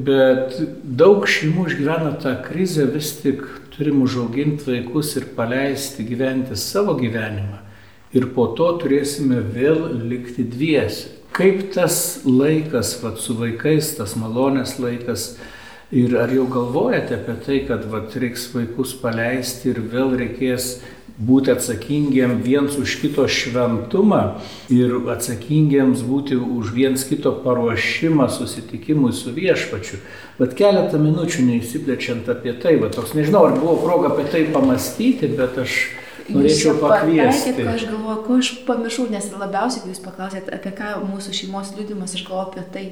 bet 0.08 0.56
daug 1.02 1.28
šeimų 1.28 1.68
išgyvena 1.68 2.14
tą 2.24 2.38
krizę, 2.46 2.88
vis 2.96 3.12
tik 3.20 3.44
turim 3.76 4.00
užauginti 4.06 4.70
vaikus 4.72 5.18
ir 5.20 5.28
paleisti 5.36 6.08
gyventi 6.08 6.56
savo 6.56 6.96
gyvenimą 6.96 7.60
ir 8.16 8.30
po 8.32 8.48
to 8.56 8.70
turėsime 8.80 9.42
vėl 9.52 9.84
likti 10.08 10.46
dviesi. 10.48 11.12
Kaip 11.36 11.68
tas 11.74 12.22
laikas, 12.24 12.96
vat 13.02 13.20
su 13.22 13.36
vaikais, 13.38 13.92
tas 13.98 14.16
malonės 14.18 14.78
laikas, 14.80 15.34
Ir 15.88 16.12
ar 16.20 16.28
jau 16.28 16.44
galvojate 16.44 17.14
apie 17.16 17.34
tai, 17.46 17.58
kad 17.64 17.86
vat, 17.88 18.12
reiks 18.20 18.50
vaikus 18.52 18.90
paleisti 19.00 19.70
ir 19.70 19.78
vėl 19.88 20.10
reikės 20.20 20.82
būti 21.16 21.48
atsakingiem 21.54 22.42
viens 22.44 22.76
už 22.76 22.98
kito 23.00 23.24
šventumą 23.24 24.20
ir 24.68 24.92
atsakingiems 25.14 26.02
būti 26.04 26.36
už 26.36 26.74
viens 26.76 27.06
kito 27.08 27.32
paruošimą 27.40 28.28
susitikimui 28.30 29.14
su 29.16 29.32
viešpačiu. 29.32 30.02
Bet 30.36 30.52
keletą 30.60 31.00
minučių 31.00 31.46
neįsiplečiant 31.48 32.28
apie 32.36 32.52
tai, 32.60 32.76
bet 32.84 32.92
toks 33.00 33.16
nežinau, 33.16 33.46
ar 33.48 33.56
buvo 33.56 33.78
proga 33.80 34.12
apie 34.12 34.28
tai 34.28 34.44
pamastyti, 34.52 35.32
bet 35.40 35.56
aš 35.64 35.78
norėčiau 36.32 36.74
pakviesti. 36.82 37.54
Ką 37.58 37.74
aš 37.74 37.86
galvoju, 37.90 38.18
ko 38.26 38.38
aš 38.42 38.50
pamiršau, 38.68 39.06
nes 39.12 39.28
labiausiai, 39.32 39.92
jūs 39.92 40.02
paklausėt, 40.04 40.50
apie 40.54 40.72
ką 40.78 40.96
mūsų 41.08 41.36
šeimos 41.40 41.72
liūdimas, 41.76 42.16
aš 42.18 42.26
galvoju 42.28 42.48
apie 42.48 42.66
tai. 42.74 42.84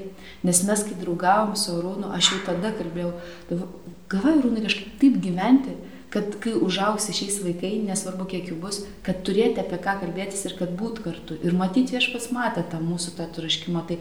Nes 0.47 0.63
mes, 0.69 0.87
kai 0.87 0.97
draugavom 1.01 1.57
su 1.59 1.75
Arūnu, 1.77 2.13
aš 2.17 2.33
jau 2.35 2.41
tada 2.49 2.73
kalbėjau, 2.79 3.13
galvoju, 3.53 4.41
Arūnai, 4.41 4.65
kažkaip 4.69 4.97
taip 5.03 5.21
gyventi, 5.25 5.77
kad 6.17 6.39
kai 6.41 6.55
užaugs 6.63 7.11
šiais 7.13 7.41
vaikai, 7.45 7.75
nesvarbu 7.85 8.29
kiek 8.31 8.49
jų 8.49 8.57
bus, 8.63 8.81
kad 9.05 9.21
turėti 9.27 9.61
apie 9.61 9.79
ką 9.83 9.99
kalbėtis 10.01 10.47
ir 10.49 10.55
kad 10.59 10.73
būt 10.79 11.03
kartu. 11.05 11.37
Ir 11.45 11.57
matyti 11.59 11.97
viešpas 11.97 12.31
matė 12.33 12.65
tą 12.71 12.81
mūsų 12.81 13.17
tą 13.19 13.27
traškimą. 13.37 13.83
Tai 13.91 13.99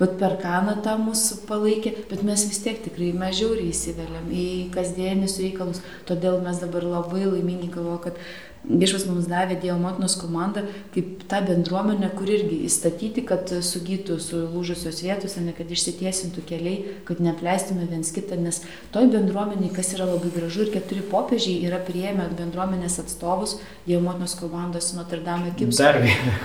bet 0.00 0.16
per 0.18 0.38
kaną 0.42 0.78
tą 0.82 0.96
mūsų 0.98 1.42
palaikė, 1.46 1.94
bet 2.10 2.24
mes 2.26 2.46
vis 2.48 2.62
tiek 2.64 2.80
tikrai 2.82 3.12
mes 3.14 3.36
žiauriai 3.38 3.70
įsiveliam 3.70 4.30
į 4.32 4.46
kasdienius 4.74 5.38
reikalus. 5.42 5.82
Todėl 6.08 6.40
mes 6.42 6.58
dabar 6.62 6.88
labai 6.96 7.26
laimingi 7.28 7.70
galvo, 7.76 8.00
kad 8.08 8.18
Viešas 8.62 9.08
mums 9.08 9.26
davė 9.26 9.56
Dievo 9.58 9.74
motinos 9.82 10.14
komandą 10.20 10.62
kaip 10.94 11.24
tą 11.30 11.40
bendruomenę, 11.48 12.12
kur 12.14 12.30
irgi 12.30 12.60
įstatyti, 12.68 13.24
kad 13.26 13.50
sugytų 13.66 14.20
sulūžusios 14.22 15.00
vietos, 15.02 15.34
ne 15.42 15.54
kad 15.56 15.70
išsitiesintų 15.74 16.44
keliai, 16.46 16.92
kad 17.08 17.18
neapleistume 17.24 17.88
viens 17.90 18.12
kitą, 18.14 18.38
nes 18.38 18.60
toj 18.94 19.08
bendruomeniai, 19.10 19.72
kas 19.74 19.90
yra 19.96 20.06
labai 20.12 20.30
gražu 20.36 20.62
ir 20.66 20.70
keturi 20.76 21.02
popiežiai 21.10 21.66
yra 21.66 21.80
prieėmę 21.82 22.28
bendruomenės 22.38 23.00
atstovus 23.02 23.56
Dievo 23.88 24.04
motinos 24.06 24.36
komandos 24.38 24.92
Notre 24.94 25.18
Dame 25.26 25.50
Kipso. 25.58 25.82
Dar 25.82 25.98
vieną. 26.04 26.36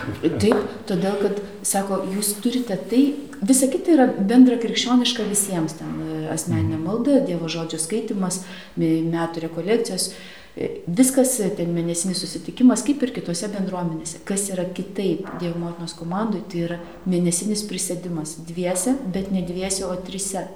Taip, 0.41 0.63
todėl, 0.89 1.19
kad, 1.21 1.43
sako, 1.61 2.01
jūs 2.15 2.33
turite 2.41 2.79
tai, 2.89 3.03
visa 3.45 3.69
kita 3.69 3.93
yra 3.93 4.09
bendra 4.17 4.57
krikščioniška 4.57 5.27
visiems, 5.29 5.77
ten 5.77 6.25
asmeninė 6.33 6.81
malda, 6.81 7.21
Dievo 7.29 7.45
žodžio 7.51 7.77
skaitimas, 7.83 8.41
metų 8.81 9.45
rekolekcijos. 9.45 10.09
Viskas, 10.57 11.35
ten 11.57 11.73
mėnesinis 11.75 12.17
susitikimas, 12.23 12.81
kaip 12.85 13.03
ir 13.05 13.11
kitose 13.13 13.49
bendruomenėse. 13.53 14.23
Kas 14.25 14.47
yra 14.49 14.65
kitaip 14.65 15.27
Dievo 15.41 15.59
motinos 15.61 15.93
komandai, 15.97 16.41
tai 16.49 16.63
yra 16.65 16.77
mėnesinis 17.05 17.61
prisėdimas 17.69 18.39
dviese, 18.47 18.95
bet 19.13 19.29
ne 19.33 19.43
dviese, 19.45 19.85
o 19.85 19.93
trise. 20.07 20.47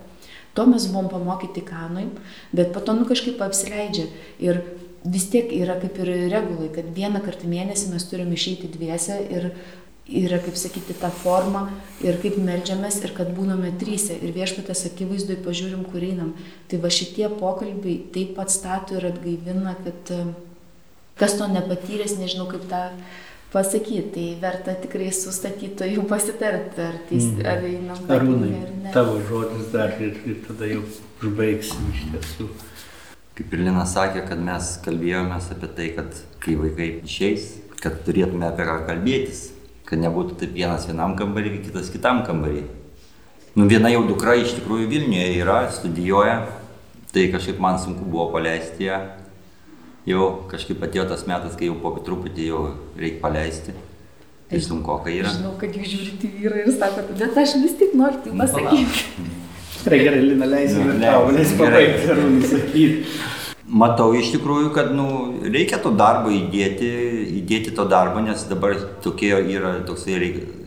To 0.58 0.66
mes 0.68 0.88
buvom 0.90 1.12
pamokyti 1.12 1.62
kanui, 1.64 2.08
bet 2.52 2.74
po 2.74 2.82
to 2.82 2.96
nu 2.98 3.06
kažkaip 3.08 3.44
apsileidžia. 3.46 4.08
Ir 4.42 4.64
vis 5.06 5.30
tiek 5.30 5.54
yra 5.54 5.78
kaip 5.82 6.02
ir 6.02 6.10
regulai, 6.34 6.72
kad 6.74 6.90
vieną 6.98 7.22
kartą 7.24 7.52
mėnesį 7.52 7.94
mes 7.94 8.08
turime 8.10 8.36
išeiti 8.38 8.72
dviese 8.74 9.22
ir 9.30 9.52
yra, 10.12 10.40
kaip 10.44 10.58
sakyti, 10.60 10.96
ta 11.00 11.10
forma 11.14 11.66
ir 12.04 12.18
kaip 12.22 12.38
melžiamės 12.42 13.00
ir 13.06 13.14
kad 13.16 13.32
būname 13.36 13.72
trysia 13.80 14.18
ir 14.20 14.34
viešpatės 14.36 14.86
akivaizdui 14.92 15.40
pažiūrim, 15.46 15.84
kur 15.92 16.04
einam. 16.06 16.34
Tai 16.70 16.82
va 16.84 16.92
šitie 16.94 17.28
pokalbiai 17.40 17.98
taip 18.14 18.36
pat 18.38 18.52
stato 18.54 18.98
ir 19.00 19.08
atgaivina, 19.12 19.76
kad 19.86 20.14
e, 20.16 20.24
kas 21.20 21.38
to 21.40 21.48
nepatyręs, 21.52 22.18
nežinau 22.20 22.50
kaip 22.52 22.66
tą 22.72 22.82
pasakyti, 23.52 24.04
tai 24.16 24.26
verta 24.42 24.76
tikrai 24.84 25.12
su 25.16 25.32
statytoju 25.36 26.04
pasitarti, 26.12 26.84
ar, 26.88 27.00
teis, 27.10 27.30
mm. 27.30 27.48
ar 27.54 27.66
einam. 27.68 28.04
Arūnai, 28.18 28.52
ar 28.58 28.76
ne. 28.82 28.92
Tavo 28.96 29.18
žodis 29.30 29.72
dar 29.74 29.96
ir, 30.04 30.20
ir 30.28 30.44
tada 30.48 30.70
jau 30.72 30.84
užbaigsim 31.22 31.90
iš 31.94 32.06
tiesų. 32.16 32.52
Kaip 33.38 33.56
ir 33.56 33.64
Lina 33.64 33.88
sakė, 33.88 34.26
kad 34.28 34.40
mes 34.44 34.76
kalbėjomės 34.86 35.50
apie 35.54 35.72
tai, 35.78 35.90
kad 35.96 36.22
kai 36.44 36.58
vaikai 36.60 36.92
išeis, 37.08 37.54
kad 37.82 38.04
turėtume 38.06 38.46
apie 38.48 38.68
ką 38.68 38.78
kalbėtis 38.90 39.50
kad 39.92 40.00
nebūtų 40.00 40.38
taip 40.40 40.54
vienas 40.56 40.86
vienam 40.88 41.18
kambarį, 41.20 41.58
kitas 41.66 41.90
kitam 41.92 42.22
kambarį. 42.24 42.64
Nu, 43.60 43.66
viena 43.68 43.90
jau 43.92 44.06
dukra 44.08 44.38
iš 44.40 44.54
tikrųjų 44.56 44.88
Vilniuje 44.88 45.42
yra, 45.42 45.66
studijuoja, 45.76 46.38
tai 47.12 47.26
kažkaip 47.34 47.60
man 47.60 47.76
sunku 47.82 48.08
buvo 48.08 48.30
paleisti 48.32 48.88
ją. 48.88 49.02
Jau 50.08 50.30
kažkaip 50.50 50.80
atėjo 50.88 51.10
tas 51.12 51.26
metas, 51.28 51.58
kai 51.60 51.68
jau 51.68 51.76
po 51.84 51.92
truputį 52.00 52.48
jau 52.48 52.62
reikia 52.96 53.20
paleisti. 53.26 53.76
Tai 54.48 54.64
sunku, 54.64 54.96
kai 55.04 55.18
yra. 55.20 55.36
Žinau, 55.36 55.52
kad 55.60 55.76
jūs 55.76 55.92
žiūrite 55.92 56.32
vyrą 56.40 56.64
ir 56.64 56.72
sakote, 56.78 57.18
bet 57.20 57.44
aš 57.44 57.58
vis 57.60 57.76
tik 57.84 57.92
noriu 58.00 58.24
tai 58.24 58.38
pasakyti. 58.40 59.28
Gerai, 59.82 60.00
gerai, 60.06 60.24
Lina, 60.24 60.48
leisime 60.48 60.96
tau, 61.04 61.28
leis 61.36 61.52
pabaigti 61.60 62.10
ir 62.16 62.24
nusakyti 62.32 62.90
matau 63.72 64.12
iš 64.18 64.32
tikrųjų, 64.36 64.72
kad 64.76 64.92
nu, 64.96 65.08
reikia 65.48 65.80
to 65.82 65.94
darbo 65.96 66.32
įdėti, 66.34 66.90
įdėti 67.40 67.74
to 67.76 67.86
darbo, 67.90 68.22
nes 68.24 68.44
dabar 68.50 68.76
tokie 69.04 69.32
yra, 69.32 69.78
toksai 69.88 70.20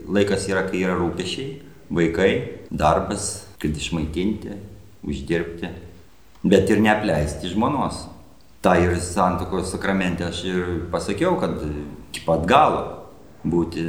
laikas 0.08 0.48
yra, 0.50 0.64
kai 0.68 0.82
yra 0.84 0.96
rūpešiai, 0.98 1.50
vaikai, 1.94 2.30
darbas, 2.72 3.44
kad 3.60 3.76
išmaitinti, 3.76 4.56
uždirbti, 5.04 5.70
bet 6.44 6.72
ir 6.72 6.82
neapleisti 6.84 7.52
žmonos. 7.52 8.06
Ta 8.64 8.78
ir 8.80 8.96
santokos 8.96 9.68
sakramente 9.74 10.24
aš 10.24 10.38
ir 10.48 10.68
pasakiau, 10.92 11.36
kad 11.36 11.58
iki 11.60 12.22
pat 12.24 12.46
galo 12.48 12.84
būti 13.44 13.82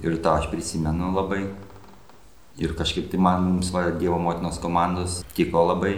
ir 0.00 0.14
tą 0.24 0.38
aš 0.40 0.48
prisimenu 0.48 1.10
labai. 1.12 1.42
Ir 2.58 2.72
kažkaip 2.74 3.10
tai 3.12 3.20
man 3.22 3.60
Dievo 4.00 4.18
motinos 4.18 4.58
komandos 4.58 5.20
tiko 5.36 5.66
labai. 5.68 5.92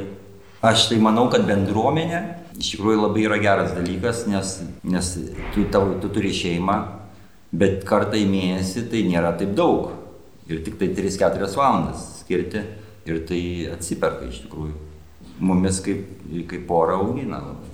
Aš 0.61 0.91
tai 0.91 0.99
manau, 1.01 1.25
kad 1.33 1.47
bendruomenė 1.49 2.19
iš 2.61 2.75
tikrųjų 2.75 2.99
labai 3.01 3.23
yra 3.25 3.39
geras 3.41 3.71
dalykas, 3.73 4.27
nes, 4.29 4.59
nes 4.85 5.07
tu, 5.55 5.65
tau, 5.73 5.95
tu 6.03 6.11
turi 6.13 6.35
šeimą, 6.37 6.77
bet 7.57 7.87
kartą 7.89 8.21
į 8.21 8.27
mėnesį 8.29 8.85
tai 8.93 9.01
nėra 9.09 9.33
taip 9.41 9.55
daug. 9.57 9.95
Ir 10.51 10.61
tik 10.67 10.77
tai 10.77 10.91
3-4 10.93 11.49
valandas 11.57 12.05
skirti 12.21 12.61
ir 13.09 13.23
tai 13.25 13.41
atsiperka 13.73 14.29
iš 14.29 14.43
tikrųjų. 14.45 14.77
Mumis 15.41 15.81
kaip, 15.81 16.05
kaip 16.51 16.69
pora 16.69 16.99
augina 17.01 17.41
labai. 17.41 17.70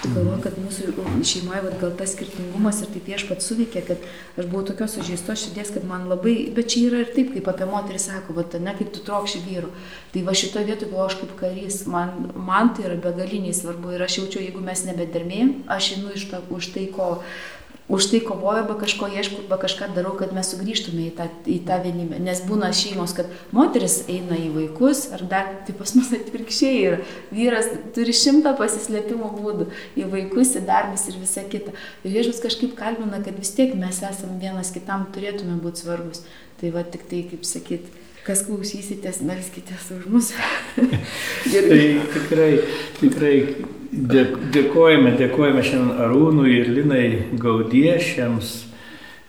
Galvoju, 0.00 0.38
kad 0.40 0.54
mūsų 0.56 0.92
šeimoje 1.28 1.60
vat, 1.66 1.74
gal 1.82 1.90
tas 1.98 2.14
skirtingumas 2.14 2.78
ir 2.80 2.88
taip 2.94 3.08
viešpat 3.10 3.44
suveikė, 3.44 3.82
kad 3.84 4.06
aš 4.40 4.46
buvau 4.48 4.62
tokios 4.70 4.94
sužeistos 4.96 5.42
širdies, 5.42 5.72
kad 5.74 5.84
man 5.84 6.06
labai, 6.08 6.34
bet 6.56 6.70
čia 6.72 6.86
yra 6.88 7.02
ir 7.04 7.12
taip, 7.12 7.34
kaip 7.34 7.50
apie 7.52 7.68
moterį 7.68 8.00
sako, 8.00 8.38
vat, 8.38 8.56
ne 8.64 8.72
kaip 8.78 8.94
tu 8.94 9.04
trokši 9.04 9.42
vyrų. 9.44 9.68
Tai 10.14 10.24
va 10.24 10.36
šitoje 10.40 10.70
vietoje 10.70 10.88
galvoju 10.88 11.10
aš 11.10 11.18
kaip 11.20 11.36
karys, 11.42 11.78
man, 11.92 12.30
man 12.48 12.72
tai 12.76 12.88
yra 12.88 12.96
begaliniai 13.04 13.56
svarbu 13.56 13.92
ir 13.92 14.06
aš 14.06 14.22
jaučiu, 14.22 14.40
jeigu 14.46 14.64
mes 14.64 14.86
nebedermėjim, 14.88 15.54
aš 15.76 15.92
einu 15.98 16.16
iš 16.16 16.30
to, 16.32 16.40
už 16.56 16.72
tai, 16.78 16.88
ko 16.96 17.12
už 17.90 18.06
tai 18.06 18.20
kovoju, 18.22 18.62
arba 18.62 18.76
kažko 18.78 19.08
ieškau, 19.10 19.42
arba 19.42 19.58
kažką 19.58 19.88
darau, 19.96 20.12
kad 20.18 20.30
mes 20.34 20.46
sugrįžtume 20.52 21.08
į 21.08 21.14
tą, 21.18 21.26
į 21.50 21.58
tą 21.66 21.80
vienybę. 21.82 22.20
Nes 22.22 22.42
būna 22.46 22.70
šeimos, 22.76 23.14
kad 23.18 23.30
moteris 23.56 24.04
eina 24.06 24.38
į 24.38 24.52
vaikus, 24.54 25.08
ar 25.16 25.24
dar, 25.26 25.48
tai 25.66 25.74
pas 25.74 25.90
mus 25.98 26.12
atvirkščiai 26.14 26.84
yra. 26.86 27.00
Vyras 27.34 27.66
turi 27.96 28.14
šimtą 28.14 28.54
pasislėpimo 28.60 29.32
būdų 29.34 29.66
į 29.98 30.06
vaikus, 30.12 30.54
į 30.54 30.62
darbus 30.68 31.08
ir 31.10 31.18
visą 31.18 31.42
kitą. 31.50 31.74
Ir 32.04 32.14
viešas 32.14 32.38
kažkaip 32.44 32.76
kalbina, 32.78 33.18
kad 33.24 33.34
vis 33.42 33.50
tiek 33.58 33.74
mes 33.74 33.98
esame 34.06 34.38
vienas 34.38 34.70
kitam, 34.74 35.08
turėtume 35.10 35.58
būti 35.58 35.82
svarbus. 35.82 36.22
Tai 36.62 36.70
va 36.76 36.86
tik 36.86 37.08
tai, 37.10 37.24
kaip 37.26 37.42
sakyt, 37.48 37.90
kas 38.22 38.44
klausysitės, 38.46 39.18
melskitės 39.26 39.90
už 39.98 40.06
mus. 40.14 40.30
tai 41.50 41.82
tikrai, 42.14 42.50
tikrai 43.02 43.36
Dėkojame, 43.90 45.16
dėkojame 45.18 45.62
šiandien 45.66 45.96
Arūnui 45.98 46.52
ir 46.60 46.68
Linai 46.70 47.06
Gaudiešiams, 47.42 48.52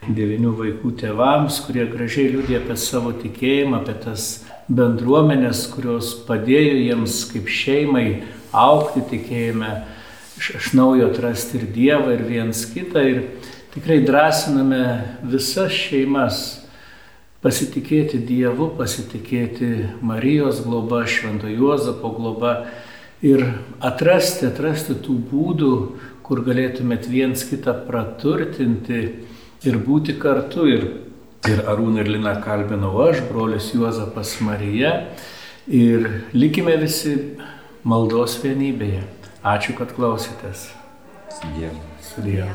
devinių 0.05 0.51
vaikų 0.59 0.91
tėvams, 1.01 1.57
kurie 1.65 1.87
gražiai 1.89 2.27
liūdė 2.35 2.59
apie 2.59 2.75
savo 2.77 3.09
tikėjimą, 3.17 3.79
apie 3.79 3.95
tas 4.03 4.25
bendruomenės, 4.69 5.63
kurios 5.73 6.11
padėjo 6.27 6.75
jiems 6.77 7.15
kaip 7.31 7.49
šeimai 7.49 8.05
aukti 8.53 9.01
tikėjime, 9.09 9.71
iš, 10.37 10.51
iš 10.59 10.69
naujo 10.77 11.09
atrasti 11.09 11.57
ir 11.57 11.65
Dievą, 11.73 12.13
ir 12.19 12.23
viens 12.29 12.61
kitą. 12.69 13.01
Ir 13.01 13.23
tikrai 13.73 14.03
drąsiname 14.05 14.83
visas 15.33 15.73
šeimas 15.73 16.43
pasitikėti 17.41 18.21
Dievu, 18.29 18.69
pasitikėti 18.77 19.73
Marijos 20.05 20.61
globa, 20.61 21.01
Švento 21.09 21.49
Juozapo 21.49 22.13
globa 22.13 22.55
ir 23.25 23.45
atrasti, 23.79 24.47
atrasti 24.49 24.97
tų 25.03 25.17
būdų, 25.31 25.75
kur 26.25 26.43
galėtumėt 26.45 27.07
viens 27.11 27.43
kitą 27.47 27.75
praturtinti 27.87 29.01
ir 29.67 29.79
būti 29.85 30.17
kartu. 30.21 30.67
Ir, 30.71 30.89
ir 31.49 31.63
Arūną 31.69 32.03
ir 32.03 32.11
Liną 32.17 32.35
kalbinau 32.43 32.93
aš, 33.07 33.23
brolius 33.29 33.71
Juozapas 33.75 34.37
Marija. 34.45 34.93
Ir 35.67 36.07
likime 36.33 36.75
visi 36.81 37.15
maldos 37.83 38.39
vienybėje. 38.43 39.05
Ačiū, 39.41 39.77
kad 39.77 39.93
klausėtės. 39.97 40.69
Sudie. 41.39 41.73
Sudie. 42.05 42.45